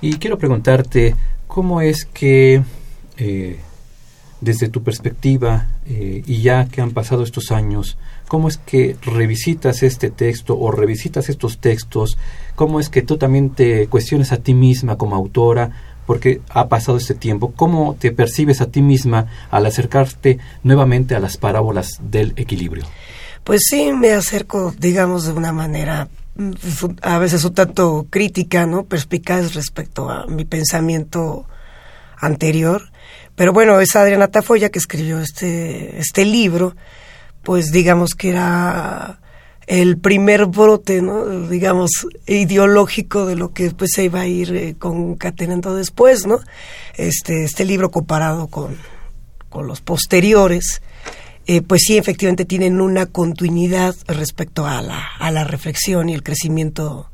Y 0.01 0.17
quiero 0.17 0.37
preguntarte, 0.37 1.15
¿cómo 1.47 1.81
es 1.81 2.05
que 2.05 2.63
eh, 3.17 3.59
desde 4.41 4.69
tu 4.69 4.81
perspectiva, 4.83 5.67
eh, 5.85 6.23
y 6.25 6.41
ya 6.41 6.65
que 6.65 6.81
han 6.81 6.91
pasado 6.91 7.23
estos 7.23 7.51
años, 7.51 7.97
¿cómo 8.27 8.47
es 8.47 8.57
que 8.57 8.97
revisitas 9.03 9.83
este 9.83 10.09
texto 10.09 10.59
o 10.59 10.71
revisitas 10.71 11.29
estos 11.29 11.59
textos? 11.59 12.17
¿Cómo 12.55 12.79
es 12.79 12.89
que 12.89 13.03
tú 13.03 13.17
también 13.17 13.51
te 13.51 13.87
cuestiones 13.87 14.31
a 14.31 14.37
ti 14.37 14.55
misma 14.55 14.97
como 14.97 15.15
autora? 15.15 15.71
Porque 16.07 16.41
ha 16.49 16.67
pasado 16.67 16.97
este 16.97 17.13
tiempo. 17.13 17.53
¿Cómo 17.55 17.95
te 17.99 18.11
percibes 18.11 18.59
a 18.59 18.71
ti 18.71 18.81
misma 18.81 19.27
al 19.51 19.67
acercarte 19.67 20.39
nuevamente 20.63 21.13
a 21.15 21.19
las 21.19 21.37
parábolas 21.37 21.99
del 22.01 22.33
equilibrio? 22.35 22.85
Pues 23.43 23.61
sí, 23.69 23.91
me 23.93 24.11
acerco, 24.11 24.73
digamos, 24.77 25.25
de 25.25 25.33
una 25.33 25.51
manera 25.51 26.09
a 27.01 27.17
veces 27.19 27.43
un 27.43 27.53
tanto 27.53 28.07
crítica, 28.09 28.65
¿no? 28.65 28.85
Perspicaz 28.85 29.53
respecto 29.53 30.09
a 30.09 30.27
mi 30.27 30.45
pensamiento 30.45 31.45
anterior 32.17 32.91
pero 33.35 33.53
bueno, 33.53 33.79
es 33.79 33.95
Adriana 33.95 34.27
Tafoya 34.27 34.69
que 34.69 34.79
escribió 34.79 35.19
este, 35.19 35.99
este 35.99 36.25
libro, 36.25 36.75
pues 37.43 37.71
digamos 37.71 38.13
que 38.13 38.29
era 38.29 39.19
el 39.67 39.97
primer 39.97 40.47
brote, 40.47 41.01
¿no? 41.01 41.47
digamos, 41.47 42.07
ideológico 42.27 43.25
de 43.25 43.35
lo 43.35 43.51
que 43.51 43.71
pues 43.71 43.91
se 43.95 44.03
iba 44.03 44.21
a 44.21 44.27
ir 44.27 44.53
eh, 44.53 44.75
concatenando 44.77 45.75
después, 45.75 46.27
¿no? 46.27 46.39
Este, 46.95 47.45
este 47.45 47.63
libro 47.63 47.89
comparado 47.89 48.47
con, 48.47 48.77
con 49.49 49.65
los 49.65 49.81
posteriores, 49.81 50.81
eh, 51.47 51.61
pues 51.61 51.81
sí, 51.85 51.97
efectivamente 51.97 52.45
tienen 52.45 52.81
una 52.81 53.05
continuidad 53.05 53.95
respecto 54.07 54.67
a 54.67 54.81
la, 54.81 55.05
a 55.19 55.31
la 55.31 55.43
reflexión 55.43 56.09
y 56.09 56.13
el 56.13 56.23
crecimiento 56.23 57.09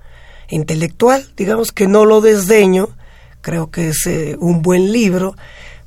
intelectual. 0.50 1.26
Digamos 1.36 1.72
que 1.72 1.88
no 1.88 2.06
lo 2.06 2.22
desdeño, 2.22 2.90
creo 3.42 3.72
que 3.72 3.90
es 3.90 4.06
eh, 4.08 4.36
un 4.40 4.62
buen 4.62 4.92
libro 4.92 5.36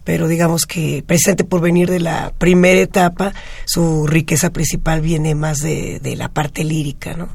pero 0.02 0.26
digamos 0.28 0.66
que 0.66 1.04
presente 1.06 1.44
por 1.44 1.60
venir 1.60 1.88
de 1.88 2.00
la 2.00 2.32
primera 2.36 2.80
etapa, 2.80 3.32
su 3.64 4.06
riqueza 4.06 4.50
principal 4.50 5.02
viene 5.02 5.34
más 5.34 5.58
de, 5.58 6.00
de 6.00 6.16
la 6.16 6.28
parte 6.28 6.64
lírica, 6.64 7.14
¿no? 7.14 7.28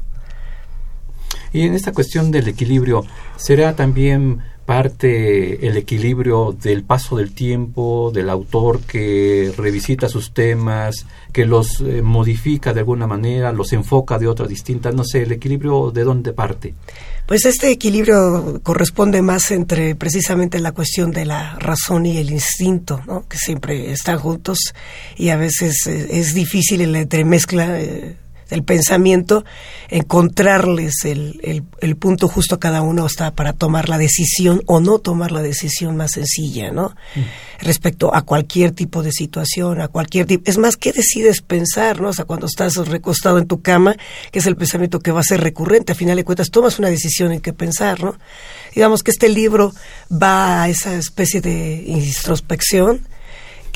Y 1.52 1.62
en 1.62 1.74
esta 1.74 1.92
cuestión 1.92 2.30
del 2.30 2.48
equilibrio, 2.48 3.04
¿será 3.36 3.74
también 3.76 4.42
parte 4.66 5.66
el 5.66 5.76
equilibrio 5.76 6.54
del 6.60 6.82
paso 6.82 7.16
del 7.16 7.32
tiempo, 7.32 8.10
del 8.12 8.28
autor 8.28 8.80
que 8.80 9.54
revisita 9.56 10.08
sus 10.08 10.34
temas, 10.34 11.06
que 11.32 11.46
los 11.46 11.80
eh, 11.80 12.02
modifica 12.02 12.74
de 12.74 12.80
alguna 12.80 13.06
manera, 13.06 13.52
los 13.52 13.72
enfoca 13.72 14.18
de 14.18 14.26
otra 14.26 14.46
distinta, 14.46 14.90
no 14.90 15.04
sé, 15.04 15.22
el 15.22 15.32
equilibrio 15.32 15.92
de 15.92 16.04
dónde 16.04 16.32
parte. 16.32 16.74
Pues 17.26 17.44
este 17.44 17.70
equilibrio 17.70 18.60
corresponde 18.62 19.22
más 19.22 19.50
entre 19.50 19.94
precisamente 19.96 20.60
la 20.60 20.72
cuestión 20.72 21.10
de 21.10 21.24
la 21.24 21.56
razón 21.58 22.06
y 22.06 22.18
el 22.18 22.30
instinto, 22.30 23.00
¿no? 23.06 23.26
que 23.28 23.36
siempre 23.36 23.90
están 23.90 24.18
juntos 24.18 24.58
y 25.16 25.30
a 25.30 25.36
veces 25.36 25.86
eh, 25.86 26.08
es 26.10 26.34
difícil 26.34 26.92
la 26.92 27.00
entremezcla. 27.00 27.80
Eh, 27.80 28.16
del 28.48 28.62
pensamiento, 28.62 29.44
encontrarles 29.88 31.04
el, 31.04 31.64
el, 31.80 31.96
punto 31.96 32.28
justo 32.28 32.54
a 32.54 32.60
cada 32.60 32.82
uno 32.82 33.06
está 33.06 33.32
para 33.32 33.52
tomar 33.52 33.88
la 33.88 33.98
decisión 33.98 34.62
o 34.66 34.80
no 34.80 34.98
tomar 34.98 35.32
la 35.32 35.42
decisión 35.42 35.96
más 35.96 36.12
sencilla, 36.12 36.70
¿no? 36.70 36.94
Mm. 37.14 37.64
Respecto 37.64 38.14
a 38.14 38.22
cualquier 38.22 38.72
tipo 38.72 39.02
de 39.02 39.12
situación, 39.12 39.80
a 39.80 39.88
cualquier 39.88 40.26
tipo. 40.26 40.48
Es 40.48 40.58
más, 40.58 40.76
¿qué 40.76 40.92
decides 40.92 41.40
pensar, 41.40 42.00
no? 42.00 42.10
O 42.10 42.12
sea, 42.12 42.24
cuando 42.24 42.46
estás 42.46 42.76
recostado 42.76 43.38
en 43.38 43.46
tu 43.46 43.62
cama, 43.62 43.96
que 44.30 44.38
es 44.38 44.46
el 44.46 44.56
pensamiento 44.56 45.00
que 45.00 45.12
va 45.12 45.20
a 45.20 45.24
ser 45.24 45.40
recurrente, 45.40 45.92
a 45.92 45.96
final 45.96 46.16
de 46.16 46.24
cuentas 46.24 46.50
tomas 46.50 46.78
una 46.78 46.88
decisión 46.88 47.32
en 47.32 47.40
qué 47.40 47.52
pensar, 47.52 48.02
¿no? 48.02 48.16
Digamos 48.74 49.02
que 49.02 49.10
este 49.10 49.28
libro 49.28 49.72
va 50.10 50.62
a 50.62 50.68
esa 50.68 50.94
especie 50.94 51.40
de 51.40 51.82
introspección 51.86 53.00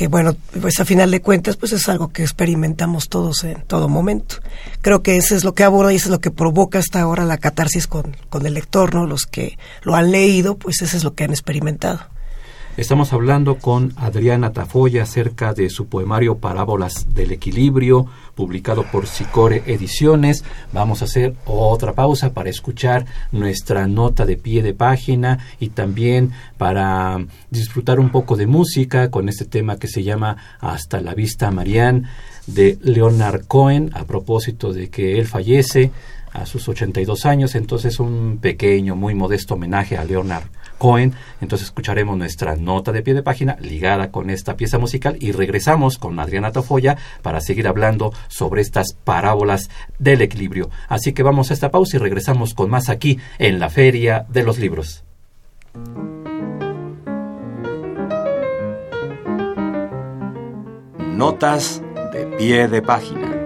que 0.01 0.09
bueno, 0.09 0.35
pues 0.63 0.81
a 0.81 0.87
final 0.87 1.11
de 1.11 1.21
cuentas, 1.21 1.59
pues 1.59 1.75
es 1.75 1.87
algo 1.91 2.09
que 2.09 2.23
experimentamos 2.23 3.11
todos 3.11 3.45
en 3.45 3.61
todo 3.67 3.87
momento. 3.87 4.37
Creo 4.81 5.03
que 5.03 5.19
eso 5.19 5.37
es 5.37 5.45
lo 5.45 5.53
que 5.53 5.63
aborda 5.63 5.93
y 5.93 5.97
eso 5.97 6.07
es 6.07 6.11
lo 6.11 6.21
que 6.21 6.31
provoca 6.31 6.79
hasta 6.79 7.03
ahora 7.03 7.27
la 7.27 7.37
catarsis 7.37 7.87
con, 7.87 8.17
con 8.31 8.47
el 8.47 8.55
lector, 8.55 8.95
¿no? 8.95 9.05
Los 9.05 9.27
que 9.27 9.59
lo 9.83 9.97
han 9.97 10.11
leído, 10.11 10.57
pues 10.57 10.81
eso 10.81 10.97
es 10.97 11.05
lo 11.05 11.13
que 11.13 11.25
han 11.25 11.33
experimentado. 11.33 12.01
Estamos 12.77 13.13
hablando 13.13 13.59
con 13.59 13.93
Adriana 13.97 14.53
Tafoya 14.53 15.03
acerca 15.03 15.53
de 15.53 15.69
su 15.71 15.89
poemario 15.89 16.39
Parábolas 16.39 17.13
del 17.13 17.33
Equilibrio, 17.33 18.07
publicado 18.37 18.85
por 18.85 19.09
Sicore 19.09 19.65
Ediciones. 19.67 20.45
Vamos 20.73 21.03
a 21.03 21.07
hacer 21.07 21.35
otra 21.47 21.95
pausa 21.95 22.33
para 22.33 22.49
escuchar 22.49 23.07
nuestra 23.33 23.89
nota 23.89 24.25
de 24.25 24.37
pie 24.37 24.63
de 24.63 24.73
página 24.73 25.41
y 25.59 25.71
también 25.71 26.31
para 26.59 27.19
disfrutar 27.51 27.99
un 27.99 28.11
poco 28.11 28.37
de 28.37 28.47
música 28.47 29.11
con 29.11 29.29
este 29.29 29.47
tema 29.47 29.77
que 29.77 29.89
se 29.89 30.05
llama 30.05 30.37
Hasta 30.61 31.01
la 31.01 31.15
vista 31.15 31.51
Marianne 31.51 32.05
de 32.47 32.79
Leonard 32.83 33.47
Cohen 33.47 33.91
a 33.95 34.05
propósito 34.05 34.73
de 34.73 34.91
que 34.91 35.19
él 35.19 35.27
fallece 35.27 35.91
a 36.33 36.47
sus 36.47 36.69
82 36.69 37.27
años, 37.27 37.55
entonces 37.55 38.01
un 38.01 38.39
pequeño, 38.41 38.97
muy 38.97 39.15
modesto 39.15 39.55
homenaje 39.55 39.97
a 39.97 40.05
Leonard 40.05 40.45
Cohen. 40.79 41.15
Entonces 41.41 41.69
escucharemos 41.69 42.17
nuestra 42.17 42.57
nota 42.57 42.93
de 42.93 43.03
pie 43.03 43.15
de 43.15 43.23
página 43.23 43.57
ligada 43.61 44.11
con 44.11 44.31
esta 44.31 44.57
pieza 44.57 44.79
musical 44.79 45.17
y 45.21 45.33
regresamos 45.33 45.99
con 45.99 46.19
Adriana 46.19 46.53
Tafoya 46.53 46.97
para 47.23 47.41
seguir 47.41 47.69
hablando 47.69 48.13
sobre 48.29 48.63
estas 48.63 48.95
parábolas 48.95 49.71
del 49.99 50.23
equilibrio. 50.23 50.71
Así 50.89 51.13
que 51.13 51.23
vamos 51.23 51.51
a 51.51 51.55
esta 51.55 51.71
pausa 51.71 51.97
y 51.97 52.01
regresamos 52.01 52.55
con 52.55 52.71
más 52.71 52.89
aquí 52.89 53.19
en 53.39 53.59
la 53.59 53.69
Feria 53.69 54.27
de 54.29 54.43
los 54.43 54.59
Libros. 54.59 55.05
Notas 60.99 61.83
de 62.15 62.25
pie 62.39 62.67
de 62.67 62.81
página. 62.81 63.40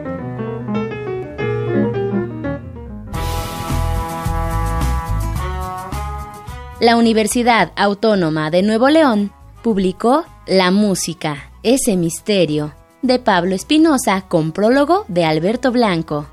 La 6.81 6.97
Universidad 6.97 7.73
Autónoma 7.77 8.51
de 8.51 8.63
Nuevo 8.63 8.89
León 8.89 9.33
publicó 9.63 10.25
La 10.47 10.71
música, 10.71 11.53
ese 11.63 11.97
misterio, 11.97 12.75
de 13.01 13.19
Pablo 13.19 13.55
Espinosa 13.55 14.23
con 14.23 14.53
prólogo 14.53 15.05
de 15.09 15.25
Alberto 15.25 15.71
Blanco. 15.71 16.27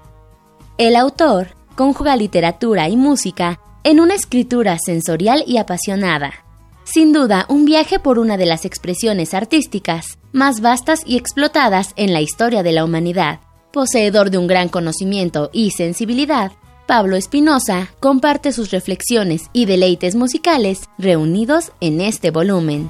El 0.78 0.96
autor 0.96 1.50
conjuga 1.76 2.16
literatura 2.16 2.90
y 2.90 2.98
música 2.98 3.60
en 3.84 4.00
una 4.00 4.16
escritura 4.16 4.78
sensorial 4.84 5.44
y 5.46 5.58
apasionada. 5.58 6.34
Sin 6.84 7.14
duda, 7.14 7.46
un 7.48 7.66
viaje 7.66 8.00
por 8.00 8.18
una 8.18 8.36
de 8.38 8.48
las 8.48 8.66
expresiones 8.66 9.34
artísticas 9.34 10.18
más 10.32 10.62
vastas 10.62 11.04
y 11.06 11.18
explotadas 11.18 11.94
en 11.96 12.14
la 12.14 12.22
historia 12.22 12.64
de 12.64 12.72
la 12.72 12.84
humanidad. 12.84 13.40
Poseedor 13.72 14.32
de 14.32 14.40
un 14.40 14.48
gran 14.48 14.70
conocimiento 14.70 15.50
y 15.54 15.72
sensibilidad, 15.72 16.52
Pablo 16.92 17.16
Espinosa 17.16 17.88
comparte 18.02 18.52
sus 18.52 18.70
reflexiones 18.70 19.44
y 19.54 19.64
deleites 19.64 20.14
musicales 20.14 20.90
reunidos 20.98 21.72
en 21.80 22.02
este 22.02 22.32
volumen. 22.32 22.90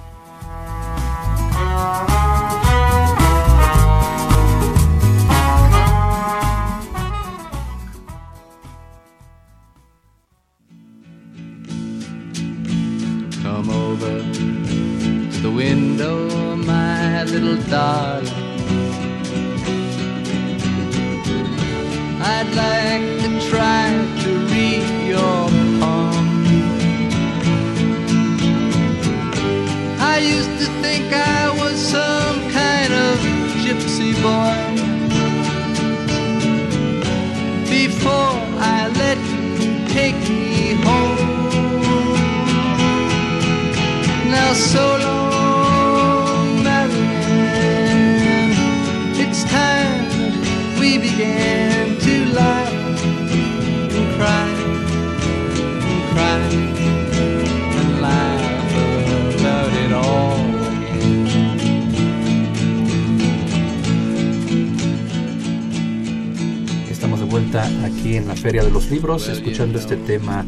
La 68.32 68.38
Feria 68.38 68.64
de 68.64 68.72
los 68.72 68.90
Libros, 68.90 69.28
escuchando 69.28 69.78
este 69.78 69.98
tema 69.98 70.46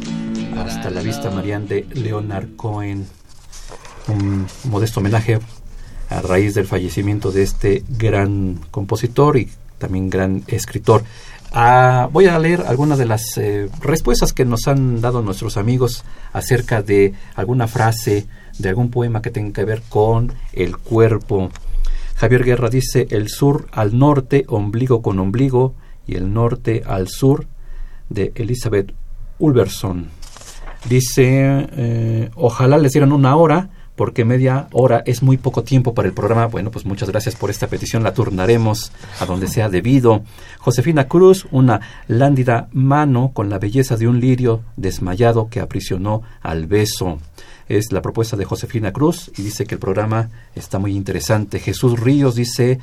hasta 0.56 0.90
la 0.90 1.02
vista 1.02 1.30
Marianne 1.30 1.68
de 1.68 1.86
Leonard 1.94 2.56
Cohen. 2.56 3.06
Un 4.08 4.48
modesto 4.70 5.02
homenaje 5.02 5.40
a 6.10 6.22
raíz 6.22 6.54
del 6.54 6.66
fallecimiento 6.66 7.34
de 7.34 7.44
este 7.44 7.84
gran 7.90 8.58
compositor 8.72 9.36
y 9.36 9.50
también 9.80 10.10
gran 10.10 10.44
escritor. 10.48 11.04
Ah, 11.52 12.08
voy 12.10 12.28
a 12.28 12.40
leer 12.40 12.64
algunas 12.68 12.98
de 12.98 13.06
las 13.06 13.38
eh, 13.38 13.68
respuestas 13.82 14.32
que 14.32 14.46
nos 14.46 14.70
han 14.70 15.02
dado 15.02 15.22
nuestros 15.22 15.58
amigos 15.58 16.06
acerca 16.32 16.82
de 16.82 17.14
alguna 17.36 17.68
frase, 17.68 18.28
de 18.60 18.70
algún 18.70 18.92
poema 18.92 19.22
que 19.22 19.30
tenga 19.30 19.52
que 19.52 19.66
ver 19.66 19.82
con 19.90 20.32
el 20.54 20.78
cuerpo. 20.78 21.50
Javier 22.16 22.46
Guerra 22.46 22.70
dice, 22.70 23.08
el 23.10 23.28
sur 23.28 23.68
al 23.74 24.00
norte, 24.00 24.46
ombligo 24.48 25.02
con 25.02 25.20
ombligo, 25.20 25.76
y 26.06 26.16
el 26.16 26.34
norte 26.34 26.84
al 26.86 27.08
sur, 27.08 27.48
de 28.14 28.32
Elizabeth 28.36 28.94
Ulverson. 29.40 30.08
Dice, 30.90 31.68
eh, 31.72 32.30
ojalá 32.36 32.78
les 32.78 32.92
dieran 32.92 33.14
una 33.14 33.36
hora, 33.36 33.70
porque 33.96 34.26
media 34.26 34.68
hora 34.72 35.04
es 35.06 35.22
muy 35.22 35.38
poco 35.38 35.64
tiempo 35.64 35.94
para 35.94 36.08
el 36.08 36.14
programa. 36.14 36.48
Bueno, 36.48 36.72
pues 36.72 36.86
muchas 36.86 37.10
gracias 37.10 37.36
por 37.36 37.50
esta 37.50 37.68
petición, 37.68 38.04
la 38.04 38.14
turnaremos 38.14 38.92
a 39.20 39.26
donde 39.26 39.48
sea 39.48 39.70
debido. 39.70 40.24
Josefina 40.60 41.08
Cruz, 41.08 41.48
una 41.52 41.82
lándida 42.08 42.68
mano 42.72 43.32
con 43.34 43.50
la 43.50 43.60
belleza 43.60 43.96
de 43.96 44.08
un 44.08 44.20
lirio 44.20 44.62
desmayado 44.78 45.48
que 45.50 45.60
aprisionó 45.60 46.24
al 46.42 46.66
beso. 46.66 47.20
Es 47.70 47.92
la 47.92 48.02
propuesta 48.02 48.36
de 48.36 48.46
Josefina 48.46 48.92
Cruz 48.92 49.32
y 49.38 49.42
dice 49.42 49.66
que 49.66 49.76
el 49.76 49.80
programa 49.80 50.30
está 50.56 50.80
muy 50.80 50.96
interesante. 50.96 51.60
Jesús 51.60 52.00
Ríos 52.00 52.36
dice 52.36 52.80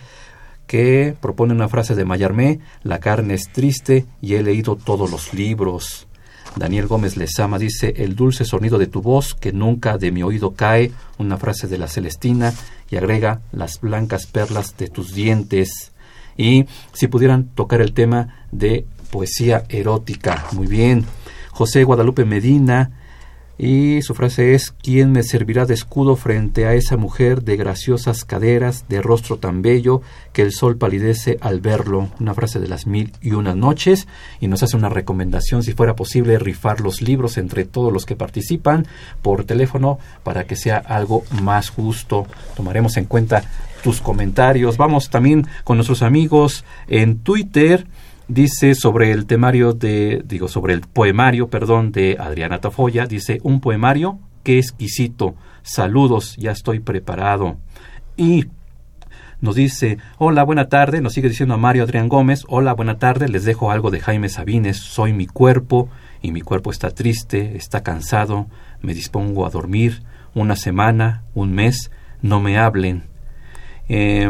que 0.70 1.16
propone 1.20 1.52
una 1.52 1.68
frase 1.68 1.96
de 1.96 2.04
Mayarmé, 2.04 2.60
la 2.84 3.00
carne 3.00 3.34
es 3.34 3.50
triste 3.50 4.06
y 4.22 4.34
he 4.34 4.42
leído 4.44 4.76
todos 4.76 5.10
los 5.10 5.34
libros. 5.34 6.06
Daniel 6.54 6.86
Gómez 6.86 7.16
Lezama 7.16 7.58
dice, 7.58 7.92
el 7.96 8.14
dulce 8.14 8.44
sonido 8.44 8.78
de 8.78 8.86
tu 8.86 9.02
voz 9.02 9.34
que 9.34 9.52
nunca 9.52 9.98
de 9.98 10.12
mi 10.12 10.22
oído 10.22 10.54
cae, 10.54 10.92
una 11.18 11.38
frase 11.38 11.66
de 11.66 11.76
la 11.76 11.88
Celestina, 11.88 12.54
y 12.88 12.94
agrega 12.94 13.40
las 13.50 13.80
blancas 13.80 14.26
perlas 14.26 14.76
de 14.76 14.86
tus 14.86 15.12
dientes. 15.12 15.90
Y 16.36 16.66
si 16.92 17.08
pudieran 17.08 17.48
tocar 17.48 17.80
el 17.80 17.92
tema 17.92 18.46
de 18.52 18.86
poesía 19.10 19.64
erótica, 19.70 20.46
muy 20.52 20.68
bien. 20.68 21.04
José 21.50 21.82
Guadalupe 21.82 22.24
Medina 22.24 22.92
y 23.62 24.00
su 24.00 24.14
frase 24.14 24.54
es 24.54 24.70
¿Quién 24.70 25.12
me 25.12 25.22
servirá 25.22 25.66
de 25.66 25.74
escudo 25.74 26.16
frente 26.16 26.64
a 26.64 26.72
esa 26.72 26.96
mujer 26.96 27.42
de 27.42 27.58
graciosas 27.58 28.24
caderas, 28.24 28.86
de 28.88 29.02
rostro 29.02 29.36
tan 29.36 29.60
bello, 29.60 30.00
que 30.32 30.40
el 30.40 30.52
sol 30.52 30.78
palidece 30.78 31.36
al 31.42 31.60
verlo? 31.60 32.08
Una 32.18 32.32
frase 32.32 32.58
de 32.58 32.68
las 32.68 32.86
mil 32.86 33.12
y 33.20 33.32
una 33.32 33.54
noches 33.54 34.08
y 34.40 34.48
nos 34.48 34.62
hace 34.62 34.78
una 34.78 34.88
recomendación 34.88 35.62
si 35.62 35.74
fuera 35.74 35.94
posible 35.94 36.38
rifar 36.38 36.80
los 36.80 37.02
libros 37.02 37.36
entre 37.36 37.66
todos 37.66 37.92
los 37.92 38.06
que 38.06 38.16
participan 38.16 38.86
por 39.20 39.44
teléfono 39.44 39.98
para 40.22 40.44
que 40.44 40.56
sea 40.56 40.78
algo 40.78 41.24
más 41.42 41.68
justo. 41.68 42.26
Tomaremos 42.56 42.96
en 42.96 43.04
cuenta 43.04 43.44
tus 43.82 44.00
comentarios. 44.00 44.78
Vamos 44.78 45.10
también 45.10 45.46
con 45.64 45.76
nuestros 45.76 46.00
amigos 46.00 46.64
en 46.88 47.18
Twitter 47.18 47.86
dice 48.30 48.76
sobre 48.76 49.10
el 49.10 49.26
temario 49.26 49.72
de, 49.72 50.22
digo, 50.24 50.48
sobre 50.48 50.74
el 50.74 50.82
poemario, 50.82 51.48
perdón, 51.48 51.90
de 51.90 52.16
Adriana 52.18 52.60
Tafoya, 52.60 53.06
dice, 53.06 53.40
un 53.42 53.60
poemario, 53.60 54.18
qué 54.44 54.58
exquisito, 54.58 55.34
saludos, 55.62 56.36
ya 56.38 56.52
estoy 56.52 56.78
preparado. 56.78 57.56
Y 58.16 58.46
nos 59.40 59.56
dice, 59.56 59.98
hola, 60.18 60.44
buena 60.44 60.68
tarde, 60.68 61.00
nos 61.00 61.14
sigue 61.14 61.28
diciendo 61.28 61.54
a 61.54 61.58
Mario 61.58 61.82
Adrián 61.82 62.08
Gómez, 62.08 62.44
hola, 62.48 62.72
buena 62.72 62.98
tarde, 62.98 63.28
les 63.28 63.44
dejo 63.44 63.72
algo 63.72 63.90
de 63.90 64.00
Jaime 64.00 64.28
Sabines, 64.28 64.76
soy 64.76 65.12
mi 65.12 65.26
cuerpo, 65.26 65.88
y 66.22 66.30
mi 66.30 66.40
cuerpo 66.40 66.70
está 66.70 66.90
triste, 66.90 67.56
está 67.56 67.82
cansado, 67.82 68.46
me 68.80 68.94
dispongo 68.94 69.44
a 69.44 69.50
dormir, 69.50 70.02
una 70.34 70.54
semana, 70.54 71.24
un 71.34 71.52
mes, 71.52 71.90
no 72.22 72.40
me 72.40 72.58
hablen. 72.58 73.04
Eh, 73.88 74.28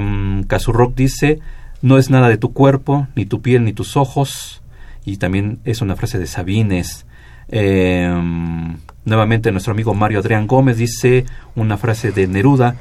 dice, 0.96 1.40
no 1.82 1.98
es 1.98 2.10
nada 2.10 2.28
de 2.28 2.36
tu 2.36 2.52
cuerpo, 2.52 3.08
ni 3.14 3.26
tu 3.26 3.40
piel, 3.40 3.64
ni 3.64 3.72
tus 3.72 3.96
ojos. 3.96 4.62
Y 5.04 5.16
también 5.16 5.60
es 5.64 5.80
una 5.80 5.96
frase 5.96 6.18
de 6.18 6.26
Sabines. 6.26 7.06
Em, 7.48 8.76
nuevamente 9.04 9.50
nuestro 9.50 9.72
amigo 9.72 9.94
Mario 9.94 10.20
Adrián 10.20 10.46
Gómez 10.46 10.76
dice 10.76 11.24
una 11.56 11.76
frase 11.76 12.12
de 12.12 12.26
Neruda. 12.26 12.76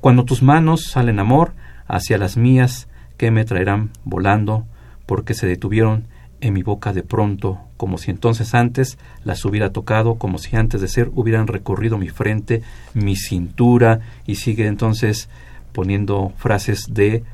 Cuando 0.00 0.24
tus 0.24 0.42
manos 0.42 0.84
salen 0.84 1.18
amor 1.18 1.52
hacia 1.86 2.18
las 2.18 2.36
mías, 2.36 2.88
que 3.18 3.30
me 3.30 3.44
traerán 3.44 3.90
volando, 4.04 4.64
porque 5.04 5.34
se 5.34 5.46
detuvieron 5.46 6.06
en 6.40 6.54
mi 6.54 6.62
boca 6.62 6.94
de 6.94 7.02
pronto, 7.02 7.60
como 7.76 7.98
si 7.98 8.10
entonces 8.10 8.54
antes 8.54 8.96
las 9.24 9.44
hubiera 9.44 9.72
tocado, 9.72 10.14
como 10.14 10.38
si 10.38 10.56
antes 10.56 10.80
de 10.80 10.88
ser 10.88 11.10
hubieran 11.14 11.46
recorrido 11.46 11.98
mi 11.98 12.08
frente, 12.08 12.62
mi 12.94 13.16
cintura, 13.16 14.00
y 14.26 14.36
sigue 14.36 14.66
entonces 14.66 15.28
poniendo 15.72 16.32
frases 16.38 16.86
de 16.88 17.24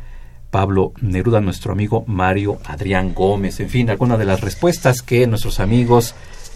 Pablo 0.57 0.95
Neruda, 1.03 1.43
nuestro 1.43 1.73
amigo 1.73 2.05
Mario 2.07 2.57
Adrián 2.65 3.13
Gómez. 3.13 3.61
En 3.61 3.69
fin, 3.69 3.91
algunas 3.91 4.19
de 4.19 4.25
las 4.25 4.41
respuestas 4.41 5.03
que 5.03 5.27
nuestros 5.27 5.61
amigos 5.61 6.15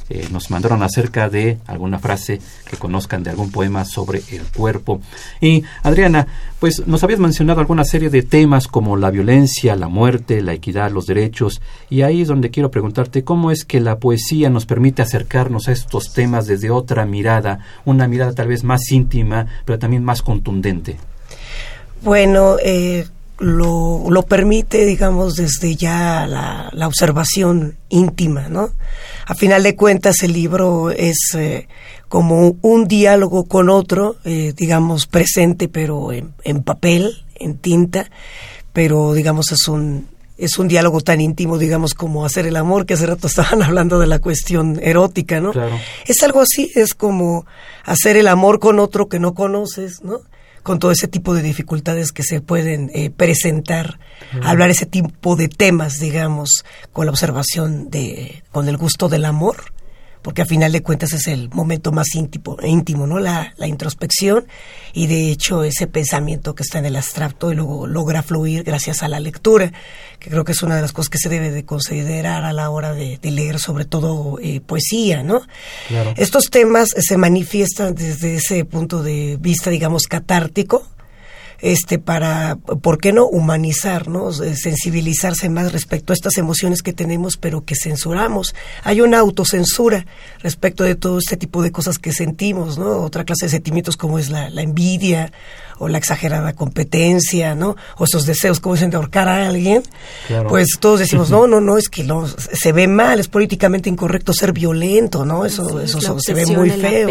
eh, 0.09 0.27
nos 0.33 0.51
mandaron 0.51 0.83
acerca 0.83 1.29
de 1.29 1.59
alguna 1.67 1.99
frase 1.99 2.41
que 2.67 2.79
conozcan 2.79 3.23
de 3.23 3.29
algún 3.29 3.51
poema 3.53 3.85
sobre 3.85 4.23
el 4.33 4.45
cuerpo. 4.57 5.03
Y 5.43 5.65
Adriana, 5.83 6.27
pues 6.59 6.87
nos 6.87 7.05
habías 7.05 7.21
mencionado 7.21 7.61
alguna 7.61 7.85
serie 7.85 8.09
de 8.09 8.23
temas 8.23 8.69
como 8.69 8.97
la 8.97 9.11
violencia, 9.11 9.77
la 9.77 9.89
muerte, 9.89 10.41
la 10.41 10.55
equidad, 10.55 10.91
los 10.91 11.05
derechos, 11.05 11.61
y 11.91 12.01
ahí 12.01 12.23
es 12.23 12.29
donde 12.29 12.51
quiero 12.51 12.71
preguntarte 12.71 13.23
cómo 13.23 13.51
es 13.51 13.67
que 13.67 13.81
la 13.81 13.99
poesía 13.99 14.49
nos 14.49 14.65
permite 14.65 15.03
acercarnos 15.03 15.69
a 15.69 15.73
estos 15.73 16.15
temas 16.15 16.47
desde 16.47 16.71
otra 16.71 17.05
mirada, 17.05 17.59
una 17.85 18.09
mirada 18.09 18.33
tal 18.33 18.49
vez 18.49 18.65
más 18.65 18.91
íntima, 18.91 19.47
pero 19.67 19.79
también 19.79 20.05
más 20.05 20.23
contundente. 20.23 20.97
Bueno, 22.03 22.57
eh, 22.65 23.05
lo, 23.41 24.05
lo 24.11 24.23
permite, 24.23 24.85
digamos, 24.85 25.35
desde 25.35 25.75
ya 25.75 26.27
la, 26.27 26.71
la, 26.73 26.87
observación 26.87 27.79
íntima, 27.89 28.49
¿no? 28.49 28.71
A 29.27 29.35
final 29.35 29.63
de 29.63 29.75
cuentas, 29.75 30.23
el 30.23 30.35
libro 30.35 30.91
es 30.91 31.35
eh, 31.35 31.67
como 32.09 32.57
un 32.61 32.87
diálogo 32.87 33.47
con 33.47 33.71
otro, 33.71 34.17
eh, 34.25 34.53
digamos, 34.55 35.07
presente, 35.07 35.69
pero 35.69 36.13
en, 36.13 36.35
en, 36.45 36.63
papel, 36.63 37.25
en 37.35 37.57
tinta, 37.57 38.11
pero, 38.75 39.15
digamos, 39.15 39.53
es 39.53 39.69
un, 39.69 40.07
es 40.37 40.59
un 40.59 40.69
diálogo 40.69 41.01
tan 41.01 41.23
íntimo, 41.23 41.57
digamos, 41.57 41.95
como 41.95 42.27
hacer 42.27 42.47
el 42.47 42.57
amor, 42.57 42.85
que 42.85 42.95
hace 42.95 43.07
rato 43.07 43.27
estaban 43.27 43.63
hablando 43.63 43.99
de 43.99 44.07
la 44.07 44.19
cuestión 44.19 44.79
erótica, 44.83 45.41
¿no? 45.41 45.53
Claro. 45.53 45.79
Es 46.07 46.23
algo 46.23 46.43
así, 46.43 46.71
es 46.75 46.93
como 46.93 47.47
hacer 47.85 48.19
el 48.19 48.29
amor 48.29 48.61
con 48.61 48.81
otro 48.81 49.09
que 49.09 49.19
no 49.19 49.33
conoces, 49.33 50.03
¿no? 50.03 50.21
Con 50.63 50.79
todo 50.79 50.91
ese 50.91 51.09
tipo 51.09 51.35
de 51.35 51.43
dificultades 51.43 52.13
que 52.13 52.23
se 52.23 52.41
pueden 52.41 52.91
eh, 52.95 53.11
presentar, 53.11 53.99
uh 54.33 54.37
-huh. 54.39 54.47
hablar 54.47 54.71
ese 54.71 54.87
tipo 54.87 55.37
de 55.37 55.49
temas, 55.49 55.99
digamos, 55.99 56.65
con 56.93 57.07
la 57.07 57.13
observación 57.13 57.91
de, 57.91 58.43
con 58.53 58.69
el 58.69 58.77
gusto 58.77 59.09
del 59.09 59.25
amor, 59.25 59.73
porque 60.23 60.43
a 60.43 60.47
final 60.47 60.73
de 60.73 60.83
cuentas 60.83 61.13
es 61.13 61.27
el 61.27 61.49
momento 61.51 61.93
más 61.93 62.15
íntimo, 62.15 62.57
íntimo 62.63 63.07
¿no? 63.07 63.19
La, 63.19 63.55
la, 63.57 63.67
introspección 63.67 64.47
y 64.93 65.07
de 65.07 65.31
hecho 65.31 65.65
ese 65.65 65.87
pensamiento 65.87 66.55
que 66.55 66.63
está 66.63 66.79
en 66.79 66.87
el 66.87 66.97
abstracto 66.97 67.53
y 67.53 67.55
luego 67.55 67.87
logra 67.87 68.23
fluir 68.23 68.63
gracias 68.65 69.03
a 69.03 69.09
la 69.09 69.21
lectura, 69.21 69.73
que 70.19 70.31
creo 70.31 70.45
que 70.45 70.53
es 70.53 70.63
una 70.63 70.77
de 70.77 70.83
las 70.83 70.93
cosas 70.93 71.09
que 71.09 71.19
se 71.19 71.29
debe 71.29 71.51
de 71.51 71.65
considerar 71.65 72.45
a 72.45 72.53
la 72.53 72.71
hora 72.71 72.93
de, 72.93 73.19
de 73.19 73.31
leer 73.31 73.59
sobre 73.59 73.85
todo 73.85 74.39
eh, 74.41 74.61
poesía, 74.61 75.23
¿no? 75.23 75.43
Claro. 75.89 76.13
Estos 76.17 76.51
temas 76.51 76.89
se 76.97 77.17
manifiestan 77.17 77.95
desde 77.95 78.37
ese 78.37 78.65
punto 78.65 79.03
de 79.03 79.39
vista, 79.41 79.71
digamos, 79.71 80.03
catártico, 80.03 80.87
este 81.63 81.99
para 81.99 82.57
por 82.57 82.99
qué 82.99 83.13
no 83.13 83.27
humanizar 83.27 84.09
no 84.09 84.33
sensibilizarse 84.33 85.49
más 85.49 85.73
respecto 85.73 86.13
a 86.13 86.15
estas 86.15 86.39
emociones 86.39 86.83
que 86.83 86.93
tenemos 86.93 87.37
pero 87.37 87.65
que 87.65 87.75
censuramos 87.75 88.55
hay 88.83 89.01
una 89.01 89.19
autocensura 89.19 90.07
respecto 90.41 90.85
de 90.85 90.95
todo 90.95 91.19
este 91.19 91.37
tipo 91.37 91.63
de 91.63 91.73
cosas 91.73 91.99
que 91.99 92.13
sentimos 92.13 92.79
no 92.79 93.03
otra 93.03 93.25
clase 93.25 93.47
de 93.47 93.51
sentimientos 93.51 93.97
como 93.97 94.19
es 94.19 94.31
la, 94.31 94.51
la 94.51 94.63
envidia 94.63 95.33
o 95.81 95.89
la 95.89 95.97
exagerada 95.97 96.53
competencia, 96.53 97.55
¿no? 97.55 97.75
O 97.97 98.05
esos 98.05 98.27
deseos, 98.27 98.61
como 98.61 98.75
dicen, 98.75 98.91
de 98.91 98.99
ahorcar 98.99 99.29
a 99.29 99.49
alguien, 99.49 99.83
claro. 100.29 100.51
pues 100.51 100.77
todos 100.79 101.01
decimos, 101.01 101.31
no, 101.31 101.47
no, 101.47 101.63
no, 101.63 101.79
es 101.79 101.89
que 101.89 102.05
no, 102.05 102.29
se 102.29 102.73
ve 102.73 102.87
mal, 102.87 103.19
es 103.19 103.29
políticamente 103.29 103.89
incorrecto 103.89 104.35
ser 104.35 104.53
violento, 104.53 105.25
¿no? 105.25 105.47
Eso, 105.47 105.67
sí, 105.81 105.85
eso 105.85 106.21
se 106.21 106.35
ve 106.35 106.45
muy 106.45 106.69
feo. 106.71 107.09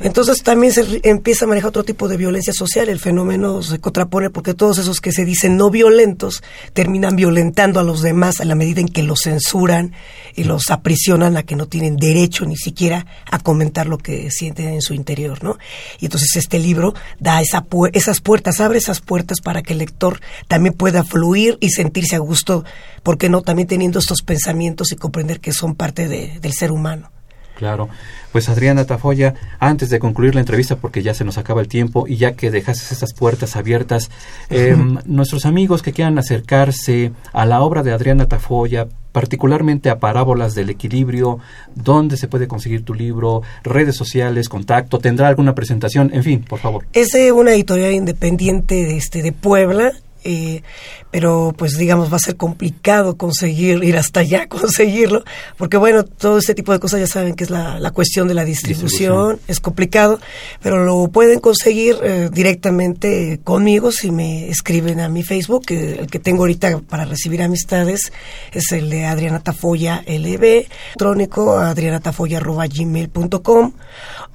Entonces 0.00 0.42
también 0.42 0.72
se 0.72 1.00
empieza 1.04 1.44
a 1.44 1.48
manejar 1.48 1.68
otro 1.68 1.84
tipo 1.84 2.08
de 2.08 2.16
violencia 2.16 2.54
social, 2.54 2.88
el 2.88 3.00
fenómeno 3.00 3.62
se 3.62 3.78
contrapone 3.80 4.30
porque 4.30 4.54
todos 4.54 4.78
esos 4.78 5.02
que 5.02 5.12
se 5.12 5.26
dicen 5.26 5.58
no 5.58 5.70
violentos 5.70 6.42
terminan 6.72 7.16
violentando 7.16 7.80
a 7.80 7.82
los 7.82 8.00
demás 8.00 8.40
a 8.40 8.46
la 8.46 8.54
medida 8.54 8.80
en 8.80 8.88
que 8.88 9.02
los 9.02 9.20
censuran 9.24 9.92
y 10.34 10.44
los 10.44 10.70
aprisionan 10.70 11.36
a 11.36 11.42
que 11.42 11.54
no 11.54 11.66
tienen 11.66 11.96
derecho 11.96 12.46
ni 12.46 12.56
siquiera 12.56 13.04
a 13.30 13.38
comentar 13.40 13.86
lo 13.86 13.98
que 13.98 14.30
sienten 14.30 14.68
en 14.68 14.80
su 14.80 14.94
interior, 14.94 15.44
¿no? 15.44 15.58
Y 16.00 16.06
entonces 16.06 16.36
este 16.36 16.58
libro 16.58 16.94
da 17.20 17.42
esa 17.42 17.57
esas 17.92 18.20
puertas, 18.20 18.60
abre 18.60 18.78
esas 18.78 19.00
puertas 19.00 19.40
para 19.40 19.62
que 19.62 19.72
el 19.72 19.78
lector 19.78 20.20
también 20.46 20.74
pueda 20.74 21.04
fluir 21.04 21.58
y 21.60 21.70
sentirse 21.70 22.16
a 22.16 22.20
gusto, 22.20 22.64
porque 23.02 23.28
no? 23.28 23.42
También 23.42 23.68
teniendo 23.68 23.98
estos 23.98 24.22
pensamientos 24.22 24.92
y 24.92 24.96
comprender 24.96 25.40
que 25.40 25.52
son 25.52 25.74
parte 25.74 26.08
del 26.08 26.52
ser 26.52 26.72
humano. 26.72 27.10
Claro. 27.58 27.88
Pues 28.30 28.48
Adriana 28.48 28.84
Tafoya, 28.84 29.34
antes 29.58 29.90
de 29.90 29.98
concluir 29.98 30.36
la 30.36 30.40
entrevista, 30.40 30.76
porque 30.76 31.02
ya 31.02 31.12
se 31.12 31.24
nos 31.24 31.38
acaba 31.38 31.60
el 31.60 31.66
tiempo 31.66 32.06
y 32.06 32.16
ya 32.16 32.34
que 32.34 32.52
dejaste 32.52 32.94
estas 32.94 33.12
puertas 33.12 33.56
abiertas, 33.56 34.12
em, 34.48 34.98
nuestros 35.06 35.44
amigos 35.44 35.82
que 35.82 35.92
quieran 35.92 36.20
acercarse 36.20 37.10
a 37.32 37.46
la 37.46 37.60
obra 37.60 37.82
de 37.82 37.90
Adriana 37.90 38.26
Tafoya, 38.26 38.86
particularmente 39.10 39.90
a 39.90 39.98
Parábolas 39.98 40.54
del 40.54 40.70
Equilibrio, 40.70 41.40
dónde 41.74 42.16
se 42.16 42.28
puede 42.28 42.46
conseguir 42.46 42.84
tu 42.84 42.94
libro, 42.94 43.42
redes 43.64 43.96
sociales, 43.96 44.48
contacto, 44.48 45.00
tendrá 45.00 45.26
alguna 45.26 45.56
presentación, 45.56 46.12
en 46.14 46.22
fin, 46.22 46.44
por 46.48 46.60
favor. 46.60 46.86
Es 46.92 47.16
una 47.34 47.54
editorial 47.54 47.92
independiente 47.92 48.76
de, 48.76 48.96
este, 48.96 49.20
de 49.20 49.32
Puebla, 49.32 49.90
eh, 50.24 50.62
pero 51.10 51.54
pues 51.56 51.76
digamos 51.76 52.12
va 52.12 52.16
a 52.16 52.20
ser 52.20 52.36
complicado 52.36 53.16
conseguir 53.16 53.82
ir 53.84 53.96
hasta 53.96 54.20
allá, 54.20 54.48
conseguirlo, 54.48 55.24
porque 55.56 55.76
bueno, 55.76 56.04
todo 56.04 56.38
este 56.38 56.54
tipo 56.54 56.72
de 56.72 56.80
cosas 56.80 57.00
ya 57.00 57.06
saben 57.06 57.34
que 57.34 57.44
es 57.44 57.50
la, 57.50 57.90
cuestión 57.92 58.28
de 58.28 58.34
la 58.34 58.44
distribución, 58.44 59.40
es 59.48 59.60
complicado, 59.60 60.20
pero 60.62 60.84
lo 60.84 61.08
pueden 61.08 61.40
conseguir 61.40 61.96
eh, 62.02 62.28
directamente 62.32 63.40
conmigo 63.42 63.90
si 63.90 64.10
me 64.10 64.48
escriben 64.48 65.00
a 65.00 65.08
mi 65.08 65.22
Facebook, 65.22 65.64
que 65.66 65.94
el 65.94 66.08
que 66.08 66.18
tengo 66.18 66.42
ahorita 66.42 66.80
para 66.80 67.06
recibir 67.06 67.42
amistades 67.42 68.12
es 68.52 68.72
el 68.72 68.90
de 68.90 69.06
Adriana 69.06 69.40
Tafoya 69.40 70.02
LB, 70.06 70.66
electrónico 70.92 71.58
adrianatafoya.gmail.com 71.58 73.72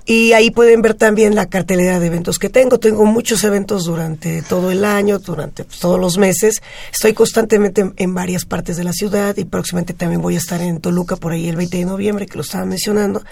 y 0.06 0.34
ahí 0.34 0.52
pueden 0.52 0.82
ver 0.82 0.96
también 0.96 1.34
la 1.34 1.46
cartelera 1.46 2.00
de 2.00 2.08
eventos 2.08 2.38
que 2.38 2.50
tengo. 2.50 2.78
Tengo 2.78 3.06
muchos 3.06 3.44
eventos 3.46 3.86
durante 3.86 4.42
todo 4.42 4.70
el 4.70 4.84
año, 4.84 5.20
durante 5.20 5.64
todos 5.80 6.00
los 6.00 6.18
meses. 6.18 6.62
Estoy 6.92 7.14
constantemente 7.14 7.92
en, 7.96 8.14
varias 8.14 8.46
partes 8.46 8.78
de 8.78 8.84
la 8.84 8.94
ciudad 8.94 9.36
y 9.38 9.46
próximamente 9.46 9.94
también 9.94 10.22
voy 10.22 10.36
a 10.36 10.40
estar 10.40 10.62
en 10.62 10.80
Toluca 10.80 11.16
por 11.16 11.32
ahí 11.32 11.50
el 11.50 11.56
20 11.56 11.78
de 11.78 11.86
noviembre, 11.86 12.26
que 12.26 12.36
lo 12.36 12.42
estaba 12.42 12.66
mencionando. 12.66 13.24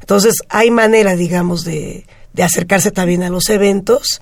Entonces, 0.00 0.34
hay 0.48 0.70
manera, 0.70 1.16
digamos, 1.16 1.64
de, 1.64 2.06
de 2.32 2.42
acercarse 2.42 2.90
también 2.90 3.22
a 3.22 3.28
los 3.28 3.48
eventos. 3.50 4.20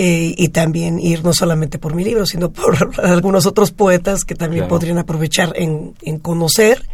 Eh, 0.00 0.32
y 0.38 0.50
también 0.50 1.00
ir 1.00 1.24
no 1.24 1.32
solamente 1.32 1.80
por 1.80 1.96
mi 1.96 2.04
libro, 2.04 2.24
sino 2.24 2.52
por 2.52 2.92
algunos 3.04 3.46
otros 3.46 3.72
poetas 3.72 4.24
que 4.24 4.36
también 4.36 4.68
podrían 4.68 4.96
aprovechar 4.96 5.52
en, 5.56 5.96
en, 6.02 6.20
conocer. 6.20 6.84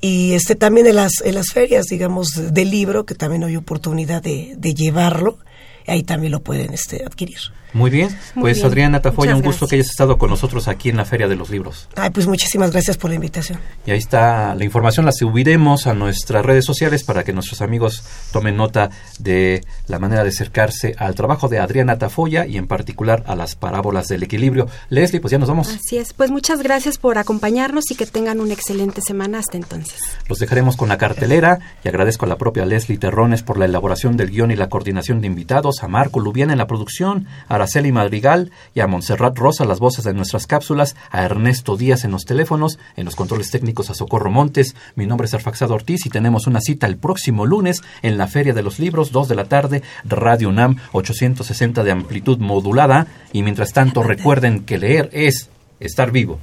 Y 0.00 0.32
este 0.32 0.56
también 0.56 0.88
en 0.88 0.96
las, 0.96 1.20
en 1.24 1.36
las 1.36 1.52
ferias, 1.52 1.86
digamos, 1.86 2.52
del 2.52 2.68
libro, 2.68 3.06
que 3.06 3.14
también 3.14 3.44
hay 3.44 3.54
oportunidad 3.54 4.24
de, 4.24 4.54
de 4.56 4.74
llevarlo, 4.74 5.38
ahí 5.86 6.02
también 6.02 6.32
lo 6.32 6.40
pueden 6.40 6.72
este, 6.72 7.04
adquirir. 7.04 7.38
Muy 7.74 7.90
bien, 7.90 8.14
pues 8.38 8.62
Adriana 8.64 9.00
Tafoya, 9.00 9.34
un 9.34 9.40
gusto 9.40 9.66
que 9.66 9.76
hayas 9.76 9.88
estado 9.88 10.18
con 10.18 10.28
nosotros 10.28 10.68
aquí 10.68 10.90
en 10.90 10.98
la 10.98 11.06
Feria 11.06 11.26
de 11.26 11.36
los 11.36 11.48
Libros. 11.48 11.88
Ay, 11.96 12.10
pues 12.10 12.26
muchísimas 12.26 12.70
gracias 12.70 12.98
por 12.98 13.08
la 13.08 13.14
invitación. 13.16 13.58
Y 13.86 13.92
ahí 13.92 13.98
está 13.98 14.54
la 14.54 14.64
información, 14.64 15.06
la 15.06 15.12
subiremos 15.12 15.86
a 15.86 15.94
nuestras 15.94 16.44
redes 16.44 16.66
sociales 16.66 17.02
para 17.02 17.24
que 17.24 17.32
nuestros 17.32 17.62
amigos 17.62 18.04
tomen 18.30 18.56
nota 18.56 18.90
de 19.18 19.64
la 19.86 19.98
manera 19.98 20.22
de 20.22 20.28
acercarse 20.28 20.94
al 20.98 21.14
trabajo 21.14 21.48
de 21.48 21.60
Adriana 21.60 21.96
Tafoya 21.96 22.44
y 22.46 22.58
en 22.58 22.66
particular 22.66 23.24
a 23.26 23.36
las 23.36 23.54
parábolas 23.54 24.06
del 24.08 24.22
equilibrio. 24.22 24.68
Leslie, 24.90 25.20
pues 25.20 25.32
ya 25.32 25.38
nos 25.38 25.48
vamos. 25.48 25.68
Así 25.68 25.96
es, 25.96 26.12
pues 26.12 26.30
muchas 26.30 26.62
gracias 26.62 26.98
por 26.98 27.16
acompañarnos 27.16 27.90
y 27.90 27.94
que 27.94 28.04
tengan 28.04 28.40
una 28.40 28.52
excelente 28.52 29.00
semana 29.00 29.38
hasta 29.38 29.56
entonces. 29.56 29.98
Los 30.28 30.38
dejaremos 30.38 30.76
con 30.76 30.90
la 30.90 30.98
cartelera 30.98 31.58
y 31.82 31.88
agradezco 31.88 32.26
a 32.26 32.28
la 32.28 32.36
propia 32.36 32.66
Leslie 32.66 32.98
Terrones 32.98 33.42
por 33.42 33.56
la 33.58 33.64
elaboración 33.64 34.18
del 34.18 34.30
guion 34.30 34.50
y 34.50 34.56
la 34.56 34.68
coordinación 34.68 35.22
de 35.22 35.26
invitados, 35.28 35.71
a 35.80 35.88
Marco 35.88 36.20
Lubiana 36.20 36.52
en 36.52 36.58
la 36.58 36.66
producción, 36.66 37.26
a 37.48 37.54
Araceli 37.54 37.92
Madrigal 37.92 38.50
y 38.74 38.80
a 38.80 38.86
Montserrat 38.86 39.38
Rosa 39.38 39.64
las 39.64 39.80
voces 39.80 40.04
de 40.04 40.12
nuestras 40.12 40.46
cápsulas, 40.46 40.96
a 41.10 41.22
Ernesto 41.22 41.76
Díaz 41.76 42.04
en 42.04 42.10
los 42.10 42.24
teléfonos, 42.24 42.78
en 42.96 43.04
los 43.04 43.16
controles 43.16 43.50
técnicos 43.50 43.90
a 43.90 43.94
Socorro 43.94 44.30
Montes. 44.30 44.74
Mi 44.94 45.06
nombre 45.06 45.26
es 45.26 45.34
Arfaxado 45.34 45.74
Ortiz 45.74 46.04
y 46.06 46.10
tenemos 46.10 46.46
una 46.46 46.60
cita 46.60 46.86
el 46.86 46.96
próximo 46.96 47.46
lunes 47.46 47.80
en 48.02 48.18
la 48.18 48.26
Feria 48.26 48.52
de 48.52 48.62
los 48.62 48.78
Libros, 48.78 49.12
2 49.12 49.28
de 49.28 49.34
la 49.34 49.44
tarde, 49.44 49.82
Radio 50.04 50.48
UNAM 50.48 50.76
860 50.92 51.84
de 51.84 51.90
amplitud 51.90 52.38
modulada. 52.38 53.06
Y 53.32 53.42
mientras 53.42 53.72
tanto, 53.72 54.02
recuerden 54.02 54.64
que 54.64 54.78
leer 54.78 55.08
es 55.12 55.48
estar 55.80 56.10
vivo. 56.10 56.38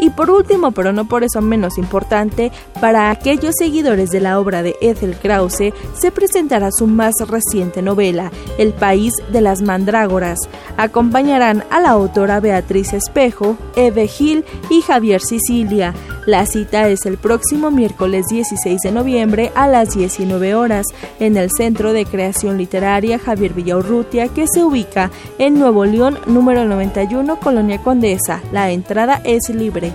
Y 0.00 0.10
por 0.10 0.30
último, 0.30 0.72
pero 0.72 0.92
no 0.92 1.06
por 1.06 1.22
eso 1.22 1.40
menos 1.40 1.78
importante, 1.78 2.50
para 2.84 3.10
aquellos 3.10 3.54
seguidores 3.58 4.10
de 4.10 4.20
la 4.20 4.38
obra 4.38 4.62
de 4.62 4.76
Ethel 4.82 5.16
Krause, 5.16 5.72
se 5.94 6.10
presentará 6.10 6.70
su 6.70 6.86
más 6.86 7.14
reciente 7.26 7.80
novela, 7.80 8.30
El 8.58 8.74
País 8.74 9.14
de 9.32 9.40
las 9.40 9.62
Mandrágoras. 9.62 10.38
Acompañarán 10.76 11.64
a 11.70 11.80
la 11.80 11.88
autora 11.88 12.40
Beatriz 12.40 12.92
Espejo, 12.92 13.56
Eve 13.74 14.06
Gil 14.06 14.44
y 14.68 14.82
Javier 14.82 15.22
Sicilia. 15.22 15.94
La 16.26 16.44
cita 16.44 16.86
es 16.90 17.06
el 17.06 17.16
próximo 17.16 17.70
miércoles 17.70 18.26
16 18.28 18.78
de 18.82 18.92
noviembre 18.92 19.50
a 19.54 19.66
las 19.66 19.96
19 19.96 20.54
horas 20.54 20.84
en 21.20 21.38
el 21.38 21.48
Centro 21.56 21.94
de 21.94 22.04
Creación 22.04 22.58
Literaria 22.58 23.18
Javier 23.18 23.54
Villaurrutia 23.54 24.28
que 24.28 24.44
se 24.46 24.62
ubica 24.62 25.10
en 25.38 25.58
Nuevo 25.58 25.86
León 25.86 26.18
número 26.26 26.66
91 26.66 27.40
Colonia 27.40 27.78
Condesa. 27.78 28.42
La 28.52 28.70
entrada 28.72 29.22
es 29.24 29.48
libre. 29.48 29.94